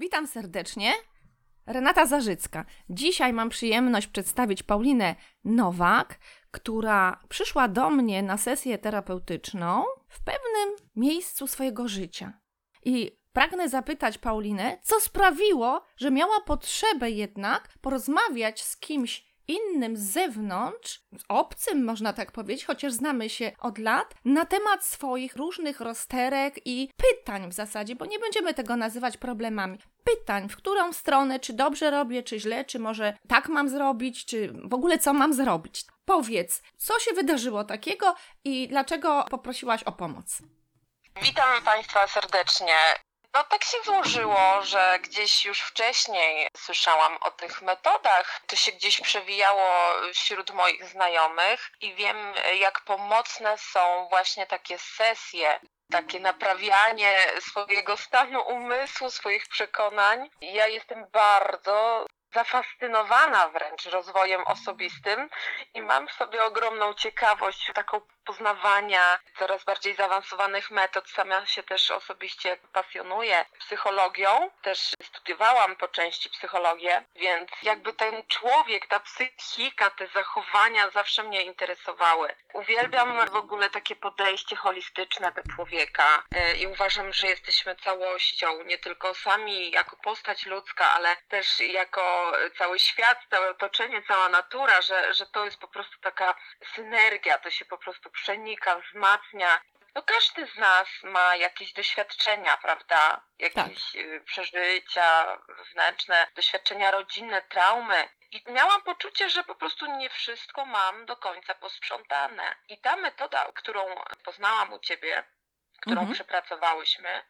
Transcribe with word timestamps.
Witam 0.00 0.26
serdecznie. 0.26 0.92
Renata 1.66 2.06
Zarzycka. 2.06 2.64
Dzisiaj 2.90 3.32
mam 3.32 3.48
przyjemność 3.48 4.06
przedstawić 4.06 4.62
Paulinę 4.62 5.14
Nowak, 5.44 6.18
która 6.50 7.20
przyszła 7.28 7.68
do 7.68 7.90
mnie 7.90 8.22
na 8.22 8.36
sesję 8.36 8.78
terapeutyczną 8.78 9.84
w 10.08 10.24
pewnym 10.24 10.88
miejscu 10.96 11.46
swojego 11.46 11.88
życia. 11.88 12.32
I 12.84 13.18
pragnę 13.32 13.68
zapytać 13.68 14.18
Paulinę, 14.18 14.78
co 14.82 15.00
sprawiło, 15.00 15.84
że 15.96 16.10
miała 16.10 16.40
potrzebę 16.40 17.10
jednak 17.10 17.68
porozmawiać 17.80 18.62
z 18.62 18.76
kimś 18.76 19.29
innym 19.50 19.96
z 19.96 20.00
zewnątrz, 20.00 21.02
obcym 21.28 21.84
można 21.84 22.12
tak 22.12 22.32
powiedzieć, 22.32 22.64
chociaż 22.64 22.92
znamy 22.92 23.30
się 23.30 23.52
od 23.58 23.78
lat, 23.78 24.14
na 24.24 24.44
temat 24.44 24.84
swoich 24.84 25.36
różnych 25.36 25.80
rozterek 25.80 26.54
i 26.64 26.90
pytań 26.96 27.50
w 27.50 27.52
zasadzie, 27.52 27.96
bo 27.96 28.06
nie 28.06 28.18
będziemy 28.18 28.54
tego 28.54 28.76
nazywać 28.76 29.16
problemami. 29.16 29.78
Pytań, 30.04 30.48
w 30.48 30.56
którą 30.56 30.92
stronę, 30.92 31.40
czy 31.40 31.52
dobrze 31.52 31.90
robię, 31.90 32.22
czy 32.22 32.40
źle, 32.40 32.64
czy 32.64 32.78
może 32.78 33.18
tak 33.28 33.48
mam 33.48 33.68
zrobić, 33.68 34.24
czy 34.24 34.52
w 34.64 34.74
ogóle 34.74 34.98
co 34.98 35.12
mam 35.12 35.34
zrobić. 35.34 35.84
Powiedz, 36.04 36.62
co 36.76 36.98
się 36.98 37.12
wydarzyło 37.12 37.64
takiego 37.64 38.14
i 38.44 38.68
dlaczego 38.68 39.24
poprosiłaś 39.30 39.82
o 39.82 39.92
pomoc? 39.92 40.38
Witam 41.22 41.62
Państwa 41.64 42.06
serdecznie. 42.06 42.74
No 43.34 43.44
tak 43.44 43.64
się 43.64 43.76
złożyło, 43.84 44.62
że 44.62 44.98
gdzieś 45.02 45.44
już 45.44 45.60
wcześniej 45.60 46.48
słyszałam 46.56 47.16
o 47.20 47.30
tych 47.30 47.62
metodach. 47.62 48.40
To 48.46 48.56
się 48.56 48.72
gdzieś 48.72 49.00
przewijało 49.00 49.94
wśród 50.14 50.50
moich 50.50 50.84
znajomych 50.84 51.70
i 51.80 51.94
wiem, 51.94 52.34
jak 52.60 52.80
pomocne 52.80 53.58
są 53.58 54.06
właśnie 54.10 54.46
takie 54.46 54.78
sesje 54.78 55.60
takie 55.90 56.20
naprawianie 56.20 57.26
swojego 57.40 57.96
stanu 57.96 58.40
umysłu, 58.40 59.10
swoich 59.10 59.48
przekonań. 59.48 60.30
Ja 60.40 60.66
jestem 60.66 61.06
bardzo 61.12 62.06
zafascynowana 62.34 63.48
wręcz 63.48 63.84
rozwojem 63.86 64.44
osobistym 64.46 65.30
i 65.74 65.82
mam 65.82 66.08
w 66.08 66.12
sobie 66.12 66.44
ogromną 66.44 66.94
ciekawość 66.94 67.70
taką 67.74 68.00
poznawania 68.24 69.18
coraz 69.38 69.64
bardziej 69.64 69.94
zaawansowanych 69.94 70.70
metod. 70.70 71.10
Sama 71.10 71.46
się 71.46 71.62
też 71.62 71.90
osobiście 71.90 72.56
pasjonuję 72.72 73.44
psychologią, 73.58 74.50
też 74.62 74.92
studiowałam 75.02 75.76
po 75.76 75.88
części 75.88 76.30
psychologię, 76.30 77.04
więc 77.16 77.50
jakby 77.62 77.92
ten 77.92 78.22
człowiek, 78.28 78.86
ta 78.86 79.00
psychika, 79.00 79.90
te 79.90 80.06
zachowania 80.06 80.90
zawsze 80.90 81.22
mnie 81.22 81.42
interesowały. 81.42 82.34
Uwielbiam 82.52 83.26
w 83.26 83.36
ogóle 83.36 83.70
takie 83.70 83.96
podejście 83.96 84.56
holistyczne 84.56 85.32
do 85.32 85.42
człowieka 85.54 86.22
e, 86.34 86.56
i 86.56 86.66
uważam, 86.66 87.12
że 87.12 87.26
jesteśmy 87.26 87.76
całością, 87.76 88.62
nie 88.62 88.78
tylko 88.78 89.14
sami 89.14 89.70
jako 89.70 89.96
postać 89.96 90.46
ludzka, 90.46 90.90
ale 90.90 91.16
też 91.28 91.60
jako 91.60 92.19
cały 92.58 92.78
świat, 92.78 93.18
całe 93.30 93.50
otoczenie, 93.50 94.02
cała 94.08 94.28
natura, 94.28 94.82
że, 94.82 95.14
że 95.14 95.26
to 95.26 95.44
jest 95.44 95.58
po 95.58 95.68
prostu 95.68 95.98
taka 96.00 96.34
synergia, 96.74 97.38
to 97.38 97.50
się 97.50 97.64
po 97.64 97.78
prostu 97.78 98.10
przenika, 98.10 98.78
wzmacnia. 98.78 99.60
No 99.94 100.02
każdy 100.02 100.46
z 100.46 100.56
nas 100.56 100.88
ma 101.02 101.36
jakieś 101.36 101.72
doświadczenia, 101.72 102.56
prawda? 102.56 103.20
Jakieś 103.38 103.92
tak. 103.92 104.24
przeżycia 104.24 105.38
wewnętrzne, 105.48 106.26
doświadczenia 106.34 106.90
rodzinne, 106.90 107.42
traumy. 107.42 108.08
I 108.30 108.42
miałam 108.46 108.82
poczucie, 108.82 109.30
że 109.30 109.44
po 109.44 109.54
prostu 109.54 109.86
nie 109.96 110.10
wszystko 110.10 110.64
mam 110.64 111.06
do 111.06 111.16
końca 111.16 111.54
posprzątane. 111.54 112.54
I 112.68 112.80
ta 112.80 112.96
metoda, 112.96 113.52
którą 113.54 113.94
poznałam 114.24 114.72
u 114.72 114.78
ciebie, 114.78 115.24
którą 115.80 116.00
mhm. 116.00 116.14
przepracowałyśmy, 116.14 117.22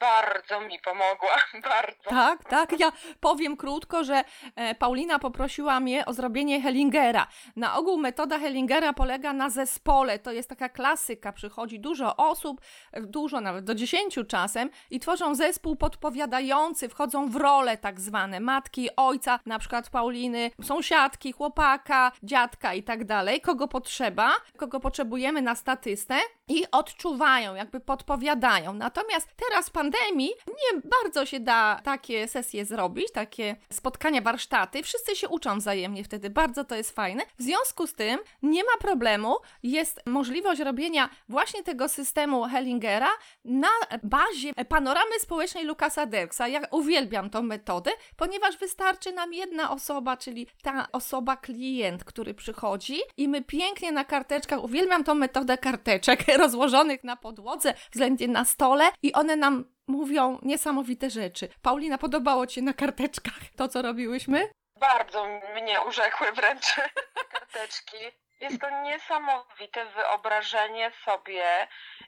bardzo 0.00 0.60
mi 0.60 0.78
pomogła, 0.78 1.36
bardzo. 1.70 2.10
Tak, 2.10 2.44
tak. 2.44 2.80
Ja 2.80 2.92
powiem 3.20 3.56
krótko, 3.56 4.04
że 4.04 4.24
e, 4.56 4.74
Paulina 4.74 5.18
poprosiła 5.18 5.80
mnie 5.80 6.06
o 6.06 6.12
zrobienie 6.12 6.60
Hellingera. 6.60 7.26
Na 7.56 7.76
ogół 7.76 7.98
metoda 7.98 8.38
Hellingera 8.38 8.92
polega 8.92 9.32
na 9.32 9.50
zespole. 9.50 10.18
To 10.18 10.32
jest 10.32 10.48
taka 10.48 10.68
klasyka. 10.68 11.32
Przychodzi 11.32 11.80
dużo 11.80 12.16
osób, 12.16 12.60
e, 12.92 13.00
dużo 13.00 13.40
nawet 13.40 13.64
do 13.64 13.74
dziesięciu 13.74 14.24
czasem 14.24 14.70
i 14.90 15.00
tworzą 15.00 15.34
zespół 15.34 15.76
podpowiadający, 15.76 16.88
wchodzą 16.88 17.30
w 17.30 17.36
role 17.36 17.78
tak 17.78 18.00
zwane 18.00 18.40
matki, 18.40 18.88
ojca, 18.96 19.38
na 19.46 19.58
przykład 19.58 19.90
Pauliny, 19.90 20.50
sąsiadki, 20.62 21.32
chłopaka, 21.32 22.12
dziadka 22.22 22.74
i 22.74 22.82
tak 22.82 23.04
dalej. 23.04 23.40
Kogo 23.40 23.68
potrzeba, 23.68 24.32
kogo 24.56 24.80
potrzebujemy 24.80 25.42
na 25.42 25.54
statystę 25.54 26.14
i 26.48 26.64
odczuwają, 26.72 27.54
jakby 27.54 27.80
podpowiadają. 27.80 28.74
Natomiast 28.74 29.28
teraz 29.36 29.70
pan 29.70 29.84
pandemii 29.84 30.32
nie 30.46 30.80
bardzo 30.84 31.26
się 31.26 31.40
da 31.40 31.80
takie 31.84 32.28
sesje 32.28 32.64
zrobić, 32.64 33.12
takie 33.12 33.56
spotkania, 33.72 34.20
warsztaty. 34.20 34.82
Wszyscy 34.82 35.16
się 35.16 35.28
uczą 35.28 35.58
wzajemnie 35.58 36.04
wtedy, 36.04 36.30
bardzo 36.30 36.64
to 36.64 36.74
jest 36.74 36.90
fajne. 36.90 37.22
W 37.38 37.42
związku 37.42 37.86
z 37.86 37.94
tym 37.94 38.18
nie 38.42 38.64
ma 38.64 38.76
problemu, 38.80 39.36
jest 39.62 40.00
możliwość 40.06 40.60
robienia 40.60 41.08
właśnie 41.28 41.62
tego 41.62 41.88
systemu 41.88 42.44
Hellingera 42.44 43.10
na 43.44 43.68
bazie 44.02 44.54
panoramy 44.68 45.20
społecznej 45.20 45.64
Lukasa 45.64 46.06
Derksa. 46.06 46.48
Ja 46.48 46.60
uwielbiam 46.70 47.30
tą 47.30 47.42
metodę, 47.42 47.90
ponieważ 48.16 48.58
wystarczy 48.58 49.12
nam 49.12 49.34
jedna 49.34 49.70
osoba, 49.70 50.16
czyli 50.16 50.46
ta 50.62 50.88
osoba 50.92 51.36
klient, 51.36 52.04
który 52.04 52.34
przychodzi 52.34 53.00
i 53.16 53.28
my 53.28 53.42
pięknie 53.42 53.92
na 53.92 54.04
karteczkach, 54.04 54.64
uwielbiam 54.64 55.04
tą 55.04 55.14
metodę 55.14 55.58
karteczek 55.58 56.28
rozłożonych 56.44 57.04
na 57.04 57.16
podłodze, 57.16 57.74
względnie 57.92 58.28
na 58.28 58.44
stole 58.44 58.90
i 59.02 59.12
one 59.12 59.36
nam 59.36 59.64
mówią 59.86 60.38
niesamowite 60.42 61.10
rzeczy. 61.10 61.48
Paulina, 61.62 61.98
podobało 61.98 62.46
Ci 62.46 62.62
na 62.62 62.72
karteczkach 62.72 63.42
to, 63.56 63.68
co 63.68 63.82
robiłyśmy? 63.82 64.50
Bardzo 64.80 65.26
mnie 65.54 65.80
urzekły 65.80 66.32
wręcz 66.32 66.74
karteczki. 67.32 67.96
Jest 68.40 68.60
to 68.60 68.82
niesamowite 68.82 69.84
wyobrażenie 69.84 70.92
sobie, 71.04 71.44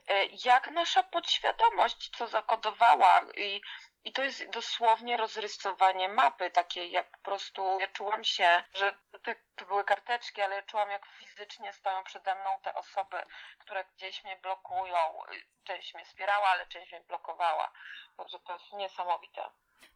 e, 0.08 0.26
jak 0.44 0.70
nasza 0.70 1.02
podświadomość 1.02 2.10
co 2.18 2.26
zakodowała 2.26 3.20
i 3.36 3.60
i 4.06 4.12
to 4.12 4.24
jest 4.24 4.50
dosłownie 4.50 5.16
rozrysowanie 5.16 6.08
mapy, 6.08 6.50
takie 6.50 6.86
jak 6.86 7.10
po 7.10 7.18
prostu 7.18 7.78
ja 7.80 7.86
czułam 7.86 8.24
się, 8.24 8.62
że 8.74 8.94
to 9.56 9.64
były 9.66 9.84
karteczki, 9.84 10.42
ale 10.42 10.56
ja 10.56 10.62
czułam 10.62 10.90
jak 10.90 11.06
fizycznie 11.06 11.72
stoją 11.72 12.04
przede 12.04 12.34
mną 12.34 12.50
te 12.62 12.74
osoby, 12.74 13.16
które 13.58 13.84
gdzieś 13.96 14.24
mnie 14.24 14.38
blokują. 14.42 14.96
Część 15.64 15.94
mnie 15.94 16.04
wspierała, 16.04 16.48
ale 16.48 16.66
część 16.66 16.92
mnie 16.92 17.00
blokowała. 17.08 17.72
Także 18.16 18.38
to 18.38 18.52
jest 18.52 18.72
niesamowite. 18.72 19.42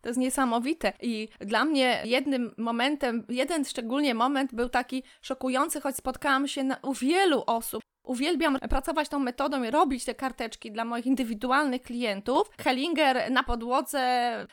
To 0.03 0.09
jest 0.09 0.19
niesamowite. 0.19 0.93
I 1.01 1.29
dla 1.41 1.65
mnie 1.65 2.03
jednym 2.05 2.55
momentem, 2.59 3.27
jeden 3.29 3.65
szczególnie 3.65 4.15
moment 4.15 4.55
był 4.55 4.69
taki 4.69 5.03
szokujący, 5.23 5.81
choć 5.81 5.97
spotkałam 5.97 6.49
się 6.49 6.65
na, 6.65 6.79
u 6.83 6.95
wielu 6.95 7.45
osób, 7.47 7.83
Uwielbiam 8.11 8.59
pracować 8.59 9.09
tą 9.09 9.19
metodą 9.19 9.63
i 9.63 9.71
robić 9.71 10.05
te 10.05 10.15
karteczki 10.15 10.73
dla 10.73 10.85
moich 10.85 11.07
indywidualnych 11.07 11.83
klientów. 11.83 12.51
Hellinger 12.59 13.31
na 13.31 13.43
podłodze 13.43 14.01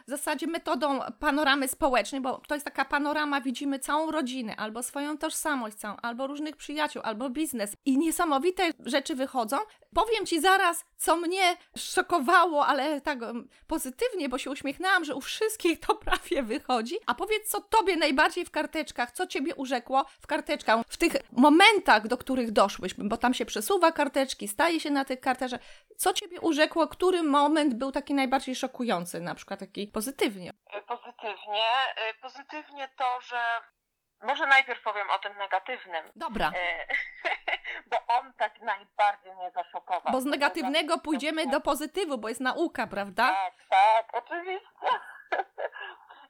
w 0.08 0.10
zasadzie 0.10 0.48
metodą 0.48 1.00
panoramy 1.20 1.68
społecznej, 1.68 2.22
bo 2.22 2.42
to 2.48 2.56
jest 2.56 2.66
taka 2.66 2.86
panorama, 2.86 3.42
widzimy 3.42 3.80
całą 3.80 4.12
rodzinę, 4.12 4.56
albo 4.56 4.84
swoją 4.84 5.18
tożsamość 5.18 5.76
całą, 5.76 5.96
albo 5.96 6.28
różnych 6.28 6.56
przyjaciół, 6.56 7.02
albo 7.06 7.30
biznes. 7.30 7.76
I 7.86 7.98
niesamowite 7.98 8.64
rzeczy 8.86 9.16
wychodzą. 9.16 9.58
Powiem 9.96 10.26
Ci 10.26 10.42
zaraz, 10.42 10.86
co 10.98 11.16
mnie 11.16 11.58
szokowało, 11.78 12.66
ale 12.66 13.02
tak 13.02 13.20
pozytywnie, 13.68 14.30
bo 14.30 14.38
się 14.38 14.52
uśmiechnęłam, 14.52 15.06
że 15.06 15.16
u 15.16 15.22
wszystkich 15.22 15.80
to 15.80 15.96
prawie 15.96 16.44
wychodzi. 16.44 16.96
A 17.06 17.16
powiedz, 17.16 17.50
co 17.50 17.62
Tobie 17.62 17.96
najbardziej 17.96 18.46
w 18.46 18.52
karteczkach, 18.52 19.12
co 19.12 19.28
Ciebie 19.28 19.56
urzekło 19.56 20.06
w 20.22 20.28
karteczkach, 20.28 20.80
w 20.88 20.98
tych 20.98 21.14
momentach, 21.32 22.08
do 22.08 22.18
których 22.18 22.52
doszłyśmy, 22.52 23.04
bo 23.08 23.18
tam 23.18 23.34
się 23.34 23.46
przesuwa 23.46 23.92
karteczki, 23.92 24.48
staje 24.48 24.80
się 24.80 24.90
na 24.92 25.06
tych 25.06 25.20
karteczkach. 25.20 25.62
Co 25.98 26.14
Ciebie 26.14 26.42
urzekło? 26.42 26.88
Który 26.88 27.24
moment 27.24 27.74
był 27.74 27.92
taki 27.92 28.14
najbardziej 28.14 28.56
szokujący, 28.56 29.20
na 29.20 29.36
przykład 29.36 29.60
taki 29.60 29.88
pozytywnie? 29.88 30.52
Pozytywnie. 30.88 31.64
Y, 32.10 32.22
pozytywnie 32.22 32.90
to, 32.98 33.22
że 33.22 33.40
może 34.22 34.48
najpierw 34.48 34.82
powiem 34.82 35.10
o 35.10 35.20
tym 35.20 35.38
negatywnym. 35.38 36.12
Dobra. 36.16 36.52
E, 36.56 36.88
bo 37.92 37.98
on 38.08 38.34
tak 38.34 38.62
najbardziej 38.62 39.36
mnie 39.36 39.52
zaszokował. 39.52 40.12
Bo 40.12 40.22
z 40.22 40.26
negatywnego 40.26 40.98
pójdziemy 40.98 41.48
do 41.48 41.62
pozytywu, 41.62 42.18
bo 42.18 42.30
jest 42.30 42.42
nauka, 42.42 42.88
prawda? 42.88 43.28
Tak, 43.28 43.54
tak, 43.70 44.24
oczywiście. 44.24 44.88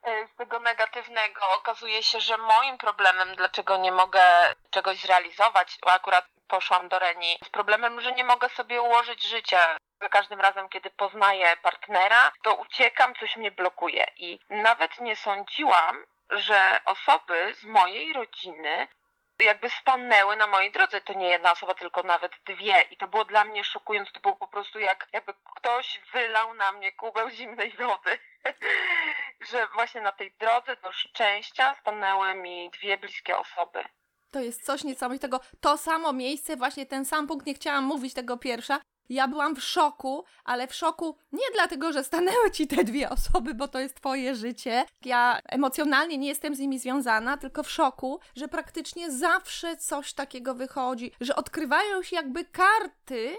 E, 0.04 0.28
z 0.28 0.36
tego 0.36 0.60
negatywnego 0.60 1.42
okazuje 1.58 2.04
się, 2.04 2.20
że 2.20 2.38
moim 2.38 2.78
problemem, 2.78 3.36
dlaczego 3.36 3.78
nie 3.78 3.92
mogę 3.92 4.22
czegoś 4.70 5.02
zrealizować, 5.02 5.78
akurat 5.86 6.26
poszłam 6.48 6.90
do 6.90 7.00
Reni, 7.00 7.40
z 7.46 7.50
problemem, 7.50 8.02
że 8.02 8.12
nie 8.12 8.24
mogę 8.24 8.50
sobie 8.50 8.82
ułożyć 8.82 9.24
życia. 9.24 9.78
Za 10.02 10.10
każdym 10.10 10.42
razem, 10.42 10.70
kiedy 10.70 10.90
poznaję 10.90 11.58
partnera, 11.62 12.32
to 12.44 12.56
uciekam, 12.56 13.14
coś 13.20 13.36
mnie 13.36 13.52
blokuje. 13.52 14.06
I 14.18 14.40
nawet 14.50 15.00
nie 15.00 15.16
sądziłam, 15.16 16.06
że 16.30 16.80
osoby 16.86 17.54
z 17.56 17.64
mojej 17.64 18.14
rodziny 18.14 18.88
jakby 19.40 19.70
stanęły 19.70 20.36
na 20.36 20.48
mojej 20.48 20.72
drodze. 20.72 21.02
To 21.02 21.14
nie 21.14 21.30
jedna 21.30 21.52
osoba, 21.52 21.74
tylko 21.74 22.04
nawet 22.04 22.32
dwie. 22.46 22.82
I 22.92 22.98
to 22.98 23.08
było 23.08 23.26
dla 23.26 23.46
mnie 23.46 23.64
szokujące. 23.64 24.12
To 24.12 24.20
było 24.20 24.36
po 24.36 24.48
prostu 24.48 24.80
jak 24.80 25.08
jakby 25.14 25.34
ktoś 25.56 26.02
wylał 26.14 26.54
na 26.54 26.72
mnie 26.72 26.92
kubeł 26.92 27.30
zimnej 27.30 27.72
wody. 27.72 28.20
że 29.52 29.68
właśnie 29.74 30.02
na 30.02 30.12
tej 30.12 30.34
drodze 30.40 30.76
do 30.76 30.92
szczęścia 30.92 31.76
stanęły 31.82 32.34
mi 32.34 32.70
dwie 32.70 32.98
bliskie 32.98 33.38
osoby. 33.38 33.84
To 34.32 34.40
jest 34.40 34.66
coś 34.66 34.84
niesamowitego. 34.84 35.40
To 35.62 35.78
samo 35.78 36.14
miejsce, 36.14 36.56
właśnie 36.56 36.86
ten 36.86 37.06
sam 37.06 37.28
punkt, 37.28 37.46
nie 37.46 37.54
chciałam 37.54 37.84
mówić 37.84 38.14
tego 38.14 38.38
pierwsza. 38.38 38.80
Ja 39.10 39.28
byłam 39.28 39.56
w 39.56 39.64
szoku, 39.64 40.24
ale 40.46 40.68
w 40.68 40.76
szoku 40.76 41.18
nie 41.32 41.46
dlatego, 41.54 41.94
że 41.94 42.04
stanęły 42.04 42.52
ci 42.52 42.68
te 42.68 42.84
dwie 42.84 43.10
osoby, 43.10 43.54
bo 43.54 43.68
to 43.68 43.80
jest 43.80 43.96
twoje 43.96 44.36
życie. 44.36 44.86
Ja 45.06 45.40
emocjonalnie 45.46 46.18
nie 46.18 46.28
jestem 46.28 46.56
z 46.56 46.60
nimi 46.60 46.80
związana, 46.80 47.38
tylko 47.38 47.64
w 47.64 47.72
szoku, 47.72 48.20
że 48.36 48.48
praktycznie 48.48 49.12
zawsze 49.12 49.78
coś 49.78 50.14
takiego 50.14 50.56
wychodzi, 50.56 51.12
że 51.22 51.36
odkrywają 51.36 52.04
się 52.04 52.16
jakby 52.16 52.46
karty, 52.46 53.38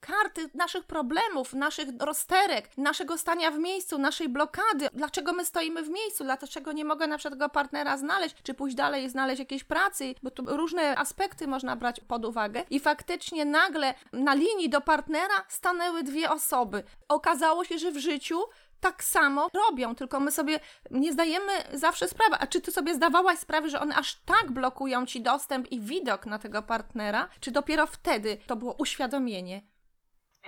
karty 0.00 0.50
naszych 0.54 0.84
problemów, 0.84 1.52
naszych 1.52 1.88
rozterek, 2.00 2.70
naszego 2.76 3.18
stania 3.18 3.50
w 3.50 3.58
miejscu, 3.58 3.98
naszej 3.98 4.28
blokady. 4.28 4.88
Dlaczego 4.92 5.32
my 5.32 5.44
stoimy 5.44 5.82
w 5.82 5.88
miejscu? 5.88 6.24
Dlaczego 6.24 6.72
nie 6.72 6.84
mogę 6.84 7.06
na 7.06 7.18
przykład 7.18 7.34
tego 7.34 7.48
partnera 7.48 7.96
znaleźć, 7.96 8.36
czy 8.42 8.54
pójść 8.54 8.76
dalej 8.76 9.04
i 9.04 9.08
znaleźć 9.08 9.38
jakieś 9.38 9.64
pracy? 9.64 10.14
Bo 10.22 10.30
tu 10.30 10.56
różne 10.56 10.98
aspekty 10.98 11.46
można 11.46 11.76
brać 11.76 12.00
pod 12.00 12.24
uwagę. 12.24 12.64
I 12.70 12.80
faktycznie 12.80 13.44
nagle 13.44 13.94
na 14.12 14.34
linii 14.34 14.68
do 14.68 14.80
partnera 14.80 15.44
stanęły 15.48 16.02
dwie 16.02 16.30
osoby. 16.30 16.82
Okazało 17.08 17.64
się, 17.64 17.78
że 17.78 17.90
w 17.90 17.98
życiu 17.98 18.40
tak 18.80 19.04
samo 19.04 19.48
robią, 19.54 19.94
tylko 19.94 20.20
my 20.20 20.30
sobie 20.30 20.60
nie 20.90 21.12
zdajemy 21.12 21.52
zawsze 21.72 22.08
sprawy. 22.08 22.36
A 22.40 22.46
czy 22.46 22.60
ty 22.60 22.72
sobie 22.72 22.94
zdawałaś 22.94 23.38
sprawę, 23.38 23.68
że 23.68 23.80
one 23.80 23.94
aż 23.94 24.14
tak 24.14 24.52
blokują 24.52 25.06
ci 25.06 25.20
dostęp 25.20 25.72
i 25.72 25.80
widok 25.80 26.26
na 26.26 26.38
tego 26.38 26.62
partnera? 26.62 27.28
Czy 27.40 27.50
dopiero 27.50 27.86
wtedy 27.86 28.38
to 28.46 28.56
było 28.56 28.72
uświadomienie? 28.72 29.62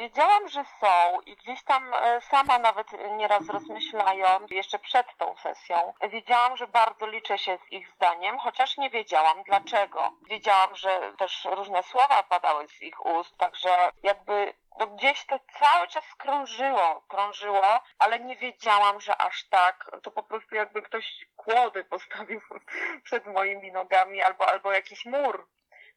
Wiedziałam, 0.00 0.49
że 0.49 0.64
są 0.81 1.20
i 1.20 1.37
gdzieś 1.37 1.64
tam 1.64 1.94
e, 1.94 2.20
sama 2.20 2.58
nawet 2.58 2.87
nieraz 3.17 3.49
rozmyślając, 3.49 4.50
jeszcze 4.50 4.79
przed 4.79 5.17
tą 5.17 5.37
sesją, 5.37 5.93
wiedziałam, 6.08 6.56
że 6.56 6.67
bardzo 6.67 7.06
liczę 7.06 7.38
się 7.38 7.58
z 7.58 7.73
ich 7.73 7.88
zdaniem, 7.97 8.38
chociaż 8.38 8.76
nie 8.76 8.91
wiedziałam 8.91 9.43
dlaczego. 9.43 10.12
Wiedziałam, 10.29 10.76
że 10.76 11.12
też 11.19 11.49
różne 11.50 11.82
słowa 11.82 12.23
padały 12.23 12.69
z 12.69 12.82
ich 12.82 13.06
ust, 13.06 13.37
także 13.38 13.91
jakby 14.02 14.55
no 14.79 14.87
gdzieś 14.87 15.26
to 15.26 15.38
cały 15.58 15.88
czas 15.88 16.05
krążyło, 16.19 17.02
krążyło, 17.08 17.81
ale 17.99 18.20
nie 18.20 18.37
wiedziałam, 18.37 19.00
że 19.00 19.17
aż 19.17 19.49
tak. 19.49 19.91
To 20.02 20.11
po 20.11 20.23
prostu 20.23 20.55
jakby 20.55 20.82
ktoś 20.82 21.26
kłody 21.37 21.85
postawił 21.85 22.41
przed 23.05 23.26
moimi 23.26 23.73
nogami 23.73 24.23
albo, 24.23 24.49
albo 24.49 24.73
jakiś 24.73 25.05
mur, 25.05 25.49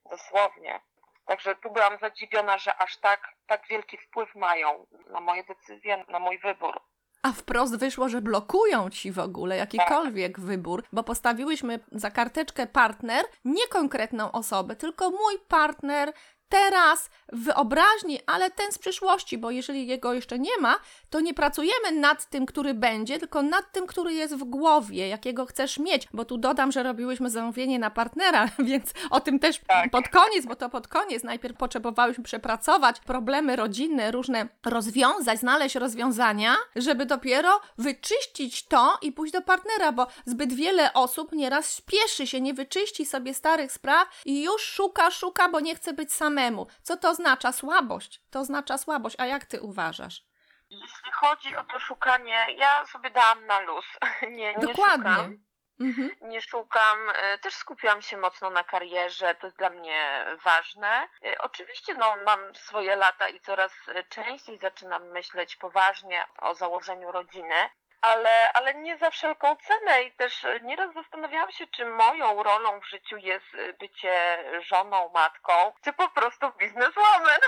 dosłownie. 0.06 0.80
Także 1.25 1.56
tu 1.56 1.72
byłam 1.72 1.98
zadziwiona, 2.02 2.58
że 2.58 2.75
aż 2.75 2.98
tak, 2.98 3.36
tak 3.48 3.68
wielki 3.68 3.98
wpływ 3.98 4.36
mają 4.36 4.86
na 5.10 5.20
moje 5.20 5.44
decyzje, 5.44 6.06
na 6.08 6.20
mój 6.20 6.40
wybór. 6.40 6.81
A 7.24 7.31
wprost 7.31 7.78
wyszło, 7.78 8.10
że 8.10 8.22
blokują 8.22 8.90
ci 8.90 9.12
w 9.12 9.20
ogóle 9.20 9.58
jakikolwiek 9.58 10.36
tak. 10.36 10.46
wybór, 10.46 10.84
bo 10.94 11.04
postawiłyśmy 11.04 11.80
za 11.92 12.12
karteczkę 12.12 12.68
partner 12.68 13.25
nie 13.46 13.68
konkretną 13.68 14.31
osobę, 14.31 14.75
tylko 14.75 15.10
mój 15.10 15.40
partner 15.48 16.14
teraz 16.50 17.10
w 17.34 17.44
wyobraźni, 17.44 18.19
ale 18.25 18.51
ten 18.51 18.72
z 18.72 18.78
przyszłości, 18.78 19.38
bo 19.38 19.51
jeżeli 19.51 19.88
jego 19.88 20.13
jeszcze 20.13 20.40
nie 20.40 20.57
ma, 20.62 20.75
to 21.10 21.19
nie 21.19 21.34
pracujemy 21.34 21.92
nad 21.92 22.30
tym, 22.30 22.45
który 22.45 22.74
będzie, 22.74 23.19
tylko 23.19 23.42
nad 23.42 23.72
tym, 23.72 23.88
który 23.88 24.13
jest 24.13 24.36
w 24.36 24.44
głowie, 24.44 25.07
jakiego 25.07 25.45
chcesz 25.45 25.80
mieć. 25.80 26.07
Bo 26.13 26.25
tu 26.25 26.38
dodam, 26.38 26.72
że 26.72 26.84
robiłyśmy 26.84 27.30
zamówienie 27.30 27.80
na 27.80 27.90
partnera, 27.90 28.50
więc 28.60 28.94
o 29.10 29.19
tym 29.19 29.40
też 29.40 29.60
tak. 29.68 29.92
pod 29.92 30.10
koniec, 30.10 30.45
bo 30.45 30.56
to 30.56 30.69
pod 30.69 30.88
koniec. 30.88 31.24
Najpierw 31.24 31.57
potrzebowałyśmy 31.57 32.24
przepracować 32.24 33.00
problemy 33.00 33.56
rodzinne, 33.56 34.12
różne 34.12 34.48
rozwiązać, 34.66 35.40
znaleźć 35.40 35.75
rozwiązania, 35.75 36.56
żeby 36.75 37.06
dopiero 37.06 37.62
wyczyścić 37.78 38.66
to 38.66 38.98
i 39.01 39.12
pójść 39.12 39.34
do 39.34 39.42
partnera, 39.42 39.92
bo 39.92 40.07
zbyt 40.25 40.54
wiele 40.54 40.94
osób 40.94 41.31
nieraz 41.31 41.78
śpieszy 41.78 42.28
się, 42.28 42.42
nie 42.42 42.54
wyczyści 42.54 43.06
sobie 43.06 43.34
starych 43.34 43.72
spraw 43.72 44.22
i 44.25 44.44
już 44.44 44.62
szuka, 44.62 45.12
szuka, 45.12 45.50
bo 45.50 45.60
nie 45.60 45.75
chce 45.75 45.94
być 45.94 46.13
samemu 46.13 46.32
samemu. 46.33 46.68
Co 46.81 46.97
to 46.97 47.09
oznacza? 47.09 47.51
Słabość. 47.51 48.21
To 48.31 48.39
oznacza 48.39 48.77
słabość. 48.77 49.15
A 49.19 49.25
jak 49.25 49.45
ty 49.45 49.62
uważasz? 49.62 50.24
Jeśli 50.69 51.12
chodzi 51.12 51.56
o 51.56 51.63
to 51.63 51.80
szukanie, 51.80 52.45
ja 52.57 52.85
sobie 52.85 53.09
dałam 53.09 53.45
na 53.45 53.59
luz. 53.59 53.85
Nie, 54.21 54.56
nie 54.56 54.68
Dokładnie. 54.68 55.12
Szukam. 55.12 55.38
Mhm. 55.80 56.12
Nie 56.21 56.41
szukam, 56.41 56.97
e, 57.15 57.38
też 57.38 57.53
skupiłam 57.53 58.01
się 58.01 58.18
mocno 58.18 58.50
na 58.50 58.63
karierze, 58.63 59.35
to 59.35 59.47
jest 59.47 59.57
dla 59.57 59.69
mnie 59.69 60.25
ważne. 60.44 61.07
E, 61.25 61.38
oczywiście 61.38 61.94
no, 61.94 62.15
mam 62.25 62.56
swoje 62.56 62.95
lata 62.95 63.30
i 63.30 63.39
coraz 63.39 63.71
częściej 64.09 64.57
zaczynam 64.57 65.07
myśleć 65.07 65.56
poważnie 65.56 66.25
o 66.41 66.56
założeniu 66.56 67.12
rodziny, 67.12 67.56
ale, 68.04 68.54
ale 68.54 68.74
nie 68.74 68.98
za 68.98 69.10
wszelką 69.10 69.56
cenę 69.56 70.04
i 70.04 70.12
też 70.12 70.46
nieraz 70.62 70.94
zastanawiałam 70.94 71.52
się, 71.52 71.68
czy 71.68 71.86
moją 71.86 72.44
rolą 72.44 72.80
w 72.80 72.90
życiu 72.90 73.18
jest 73.18 73.54
y, 73.54 73.74
bycie 73.74 74.44
żoną, 74.68 75.10
matką, 75.14 75.74
czy 75.84 75.94
po 75.94 76.10
prostu 76.10 76.52
bizneswoman. 76.52 77.40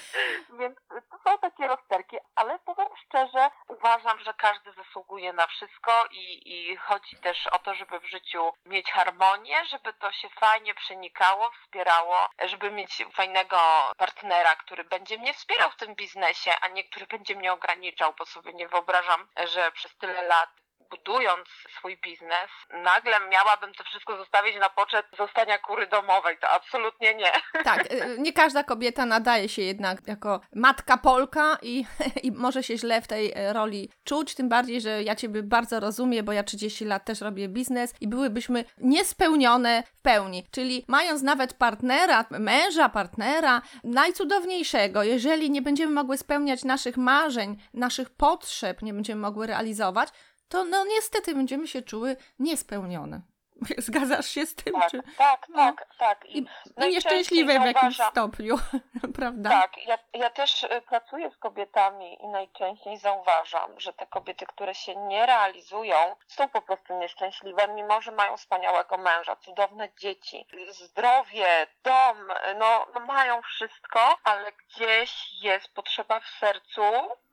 Więc 0.58 0.78
to 1.10 1.18
są 1.24 1.38
takie 1.38 1.66
rozterki, 1.66 2.16
ale 2.34 2.58
powiem 2.58 2.88
szczerze, 3.06 3.50
uważam, 3.68 4.18
że 4.20 4.34
każdy 4.34 4.72
zasługuje 4.90 5.32
na 5.32 5.46
wszystko 5.46 6.04
i, 6.10 6.52
i 6.54 6.76
chodzi 6.76 7.16
też 7.16 7.46
o 7.46 7.58
to, 7.58 7.74
żeby 7.74 8.00
w 8.00 8.10
życiu 8.10 8.52
mieć 8.66 8.92
harmonię, 8.92 9.64
żeby 9.66 9.92
to 9.92 10.12
się 10.12 10.28
fajnie 10.28 10.74
przenikało, 10.74 11.50
wspierało, 11.50 12.28
żeby 12.44 12.70
mieć 12.70 13.04
fajnego 13.14 13.58
partnera, 13.96 14.56
który 14.56 14.84
będzie 14.84 15.18
mnie 15.18 15.34
wspierał 15.34 15.70
w 15.70 15.76
tym 15.76 15.94
biznesie, 15.94 16.52
a 16.60 16.68
nie 16.68 16.84
który 16.84 17.06
będzie 17.06 17.36
mnie 17.36 17.52
ograniczał, 17.52 18.14
bo 18.18 18.26
sobie 18.26 18.52
nie 18.52 18.68
wyobrażam, 18.68 19.28
że 19.44 19.72
przez 19.72 19.96
tyle 19.96 20.22
lat 20.22 20.50
budując 20.90 21.48
swój 21.78 21.96
biznes, 21.96 22.50
nagle 22.70 23.12
miałabym 23.30 23.74
to 23.74 23.84
wszystko 23.84 24.16
zostawić 24.16 24.56
na 24.56 24.70
poczet 24.70 25.06
zostania 25.18 25.58
kury 25.58 25.86
domowej. 25.86 26.38
To 26.38 26.48
absolutnie 26.48 27.14
nie. 27.14 27.32
Tak, 27.64 27.92
y, 27.92 28.16
nie 28.18 28.32
każda 28.32 28.64
kobieta 28.64 29.06
nadaje 29.06 29.48
się 29.48 29.62
jednak 29.62 29.98
jako 30.06 30.40
matka 30.54 30.96
Polka 30.96 31.58
i, 31.62 31.84
i 32.26 32.32
może 32.32 32.62
się 32.62 32.78
źle 32.78 33.02
w 33.02 33.06
tej 33.06 33.32
e, 33.34 33.52
roli 33.52 33.90
czuć, 34.04 34.34
tym 34.34 34.48
bardziej, 34.48 34.80
że 34.80 35.02
ja 35.02 35.16
Ciebie 35.16 35.42
bardzo 35.42 35.80
rozumiem, 35.80 36.24
bo 36.24 36.32
ja 36.32 36.42
30 36.42 36.84
lat 36.84 37.04
też 37.04 37.20
robię 37.20 37.48
biznes 37.48 37.94
i 38.00 38.08
byłybyśmy 38.08 38.64
niespełnione 38.78 39.82
w 39.82 40.02
pełni. 40.02 40.46
Czyli 40.50 40.84
mając 40.88 41.22
nawet 41.22 41.54
partnera, 41.54 42.24
męża, 42.30 42.88
partnera, 42.88 43.62
najcudowniejszego, 43.84 45.02
jeżeli 45.02 45.50
nie 45.50 45.62
będziemy 45.62 45.92
mogły 45.92 46.18
spełniać 46.18 46.64
naszych 46.64 46.96
marzeń, 46.96 47.56
naszych 47.74 48.10
potrzeb, 48.10 48.82
nie 48.82 48.94
będziemy 48.94 49.20
mogły 49.20 49.46
realizować, 49.46 50.08
to 50.50 50.64
no 50.64 50.84
niestety 50.84 51.34
będziemy 51.34 51.68
się 51.68 51.82
czuły 51.82 52.16
niespełnione. 52.38 53.20
Zgadzasz 53.78 54.26
się 54.26 54.46
z 54.46 54.54
tym? 54.54 54.74
Tak, 54.74 54.90
czy... 54.90 55.02
tak, 55.18 55.48
no. 55.48 55.56
tak, 55.56 55.86
tak. 55.98 56.26
I, 56.26 56.46
no 56.76 56.86
nieszczęśliwe 56.88 57.60
w 57.60 57.64
jakimś 57.64 57.98
stopniu, 58.10 58.56
prawda? 59.18 59.50
Tak, 59.50 59.86
ja, 59.86 59.98
ja 60.12 60.30
też 60.30 60.62
y, 60.62 60.82
pracuję 60.88 61.30
z 61.30 61.36
kobietami 61.36 62.24
i 62.24 62.28
najczęściej 62.28 62.98
zauważam, 62.98 63.80
że 63.80 63.92
te 63.92 64.06
kobiety, 64.06 64.46
które 64.46 64.74
się 64.74 64.96
nie 64.96 65.26
realizują, 65.26 66.16
są 66.26 66.48
po 66.48 66.62
prostu 66.62 66.98
nieszczęśliwe, 66.98 67.68
mimo 67.68 68.00
że 68.00 68.12
mają 68.12 68.36
wspaniałego 68.36 68.98
męża, 68.98 69.36
cudowne 69.36 69.88
dzieci, 69.98 70.46
zdrowie, 70.70 71.66
dom, 71.84 72.32
no, 72.58 72.86
no 72.94 73.00
mają 73.00 73.42
wszystko, 73.42 74.00
ale 74.24 74.52
gdzieś 74.52 75.32
jest 75.42 75.68
potrzeba 75.74 76.20
w 76.20 76.26
sercu 76.26 76.82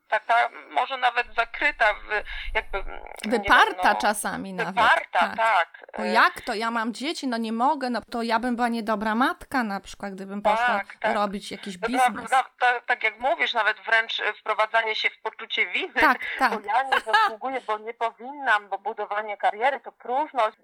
taka 0.07 0.49
może 0.69 0.97
nawet 0.97 1.27
zakryta, 1.35 1.93
w, 1.93 2.23
jakby... 2.55 2.83
Wyparta 3.25 3.83
wiem, 3.83 3.93
no, 3.93 3.95
czasami 3.95 4.53
wyparta, 4.55 4.81
nawet. 4.81 4.99
Wyparta, 4.99 5.35
tak. 5.35 5.87
tak. 5.91 6.05
Jak 6.05 6.41
to? 6.41 6.53
Ja 6.53 6.71
mam 6.71 6.93
dzieci, 6.93 7.27
no 7.27 7.37
nie 7.37 7.51
mogę, 7.51 7.89
no 7.89 8.01
to 8.11 8.21
ja 8.23 8.39
bym 8.39 8.55
była 8.55 8.67
niedobra 8.67 9.15
matka 9.15 9.63
na 9.63 9.79
przykład, 9.79 10.13
gdybym 10.13 10.41
poszła 10.41 10.67
tak, 10.67 10.95
tak. 10.99 11.15
robić 11.15 11.51
jakiś 11.51 11.77
biznes. 11.77 12.29
Tak, 12.29 12.51
tak, 12.59 12.85
tak 12.85 13.03
jak 13.03 13.19
mówisz, 13.19 13.53
nawet 13.53 13.77
wręcz 13.79 14.21
wprowadzanie 14.39 14.95
się 14.95 15.09
w 15.09 15.21
poczucie 15.21 15.67
winy, 15.67 15.93
tak, 15.93 16.19
tak. 16.39 16.53
bo 16.53 16.67
ja 16.67 16.83
nie 16.83 16.99
zasługuję, 16.99 17.61
bo 17.67 17.77
nie 17.77 17.93
powinnam, 17.93 18.69
bo 18.69 18.77
budowanie 18.77 19.37
kariery 19.37 19.79
to 19.79 19.91
próżność. 19.91 20.57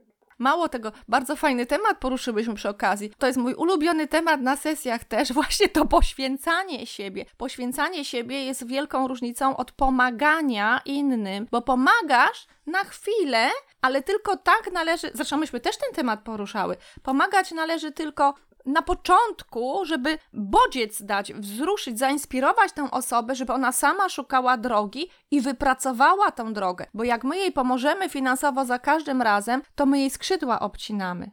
Mało 0.43 0.69
tego, 0.69 0.91
bardzo 1.07 1.35
fajny 1.35 1.65
temat 1.65 1.97
poruszyłyśmy 1.97 2.53
przy 2.53 2.69
okazji. 2.69 3.11
To 3.17 3.27
jest 3.27 3.39
mój 3.39 3.53
ulubiony 3.53 4.07
temat 4.07 4.41
na 4.41 4.55
sesjach 4.55 5.03
też, 5.03 5.33
właśnie 5.39 5.69
to 5.69 5.85
poświęcanie 5.85 6.85
siebie. 6.85 7.25
Poświęcanie 7.37 8.05
siebie 8.05 8.45
jest 8.45 8.67
wielką 8.67 9.07
różnicą 9.07 9.57
od 9.57 9.71
pomagania 9.71 10.81
innym, 10.85 11.47
bo 11.51 11.61
pomagasz 11.61 12.47
na 12.65 12.83
chwilę, 12.83 13.49
ale 13.81 14.03
tylko 14.03 14.37
tak 14.37 14.71
należy, 14.73 15.11
zresztą 15.13 15.37
myśmy 15.37 15.59
też 15.59 15.77
ten 15.77 15.93
temat 15.95 16.19
poruszały, 16.23 16.77
pomagać 17.03 17.51
należy 17.51 17.91
tylko 17.91 18.33
na 18.65 18.81
początku, 18.81 19.85
żeby 19.85 20.17
bodziec 20.33 21.01
dać, 21.01 21.33
wzruszyć, 21.33 21.99
zainspirować 21.99 22.71
tę 22.71 22.91
osobę, 22.91 23.35
żeby 23.35 23.53
ona 23.53 23.71
sama 23.71 24.09
szukała 24.09 24.57
drogi 24.57 25.11
i 25.31 25.41
wypracowała 25.41 26.31
tę 26.31 26.53
drogę. 26.53 26.85
Bo 26.93 27.03
jak 27.03 27.23
my 27.23 27.37
jej 27.37 27.51
pomożemy 27.51 28.09
finansowo 28.09 28.65
za 28.65 28.79
każdym 28.79 29.21
razem, 29.21 29.61
to 29.75 29.85
my 29.85 29.99
jej 29.99 30.09
skrzydła 30.09 30.59
obcinamy. 30.59 31.31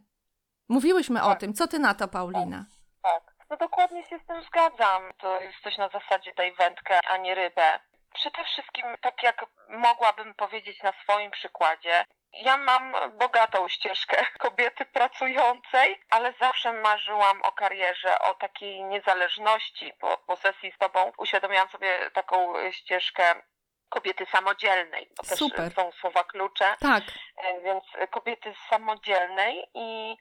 Mówiłyśmy 0.69 1.21
tak. 1.21 1.29
o 1.29 1.35
tym. 1.35 1.55
Co 1.55 1.69
ty 1.69 1.79
na 1.79 1.95
to, 1.95 2.09
Paulina? 2.09 2.65
Tak. 3.03 3.35
No 3.51 3.57
dokładnie 3.57 4.05
się 4.05 4.19
z 4.19 4.27
tym 4.27 4.43
zgadzam. 4.43 5.03
To 5.19 5.41
jest 5.41 5.59
coś 5.65 5.79
na 5.79 5.89
zasadzie 5.89 6.35
tej 6.35 6.55
wędkę, 6.55 7.01
a 7.09 7.17
nie 7.17 7.35
rybę. 7.35 7.81
Przede 8.15 8.45
wszystkim, 8.45 8.85
tak 9.03 9.23
jak 9.23 9.45
mogłabym 9.69 10.35
powiedzieć 10.35 10.83
na 10.83 10.93
swoim 11.03 11.31
przykładzie, 11.31 12.05
ja 12.33 12.57
mam 12.57 12.95
bogatą 13.19 13.69
ścieżkę 13.69 14.27
kobiety 14.39 14.85
pracującej, 14.85 16.01
ale 16.11 16.33
zawsze 16.41 16.73
marzyłam 16.73 17.43
o 17.43 17.53
karierze, 17.53 18.19
o 18.19 18.35
takiej 18.35 18.85
niezależności. 18.85 19.93
Po, 20.01 20.17
po 20.27 20.37
sesji 20.37 20.73
z 20.73 20.79
tobą 20.79 21.13
uświadomiłam 21.19 21.69
sobie 21.69 22.11
taką 22.11 22.55
ścieżkę 22.73 23.35
kobiety 23.89 24.27
samodzielnej. 24.27 25.11
To 25.17 25.23
też 25.23 25.39
Super. 25.39 25.75
są 25.75 25.93
słowa 25.93 26.25
klucze. 26.25 26.77
Tak. 26.81 27.03
E, 27.37 27.61
Więc 27.61 27.85
kobiety 28.11 28.55
samodzielnej 28.69 29.71
i 29.75 30.17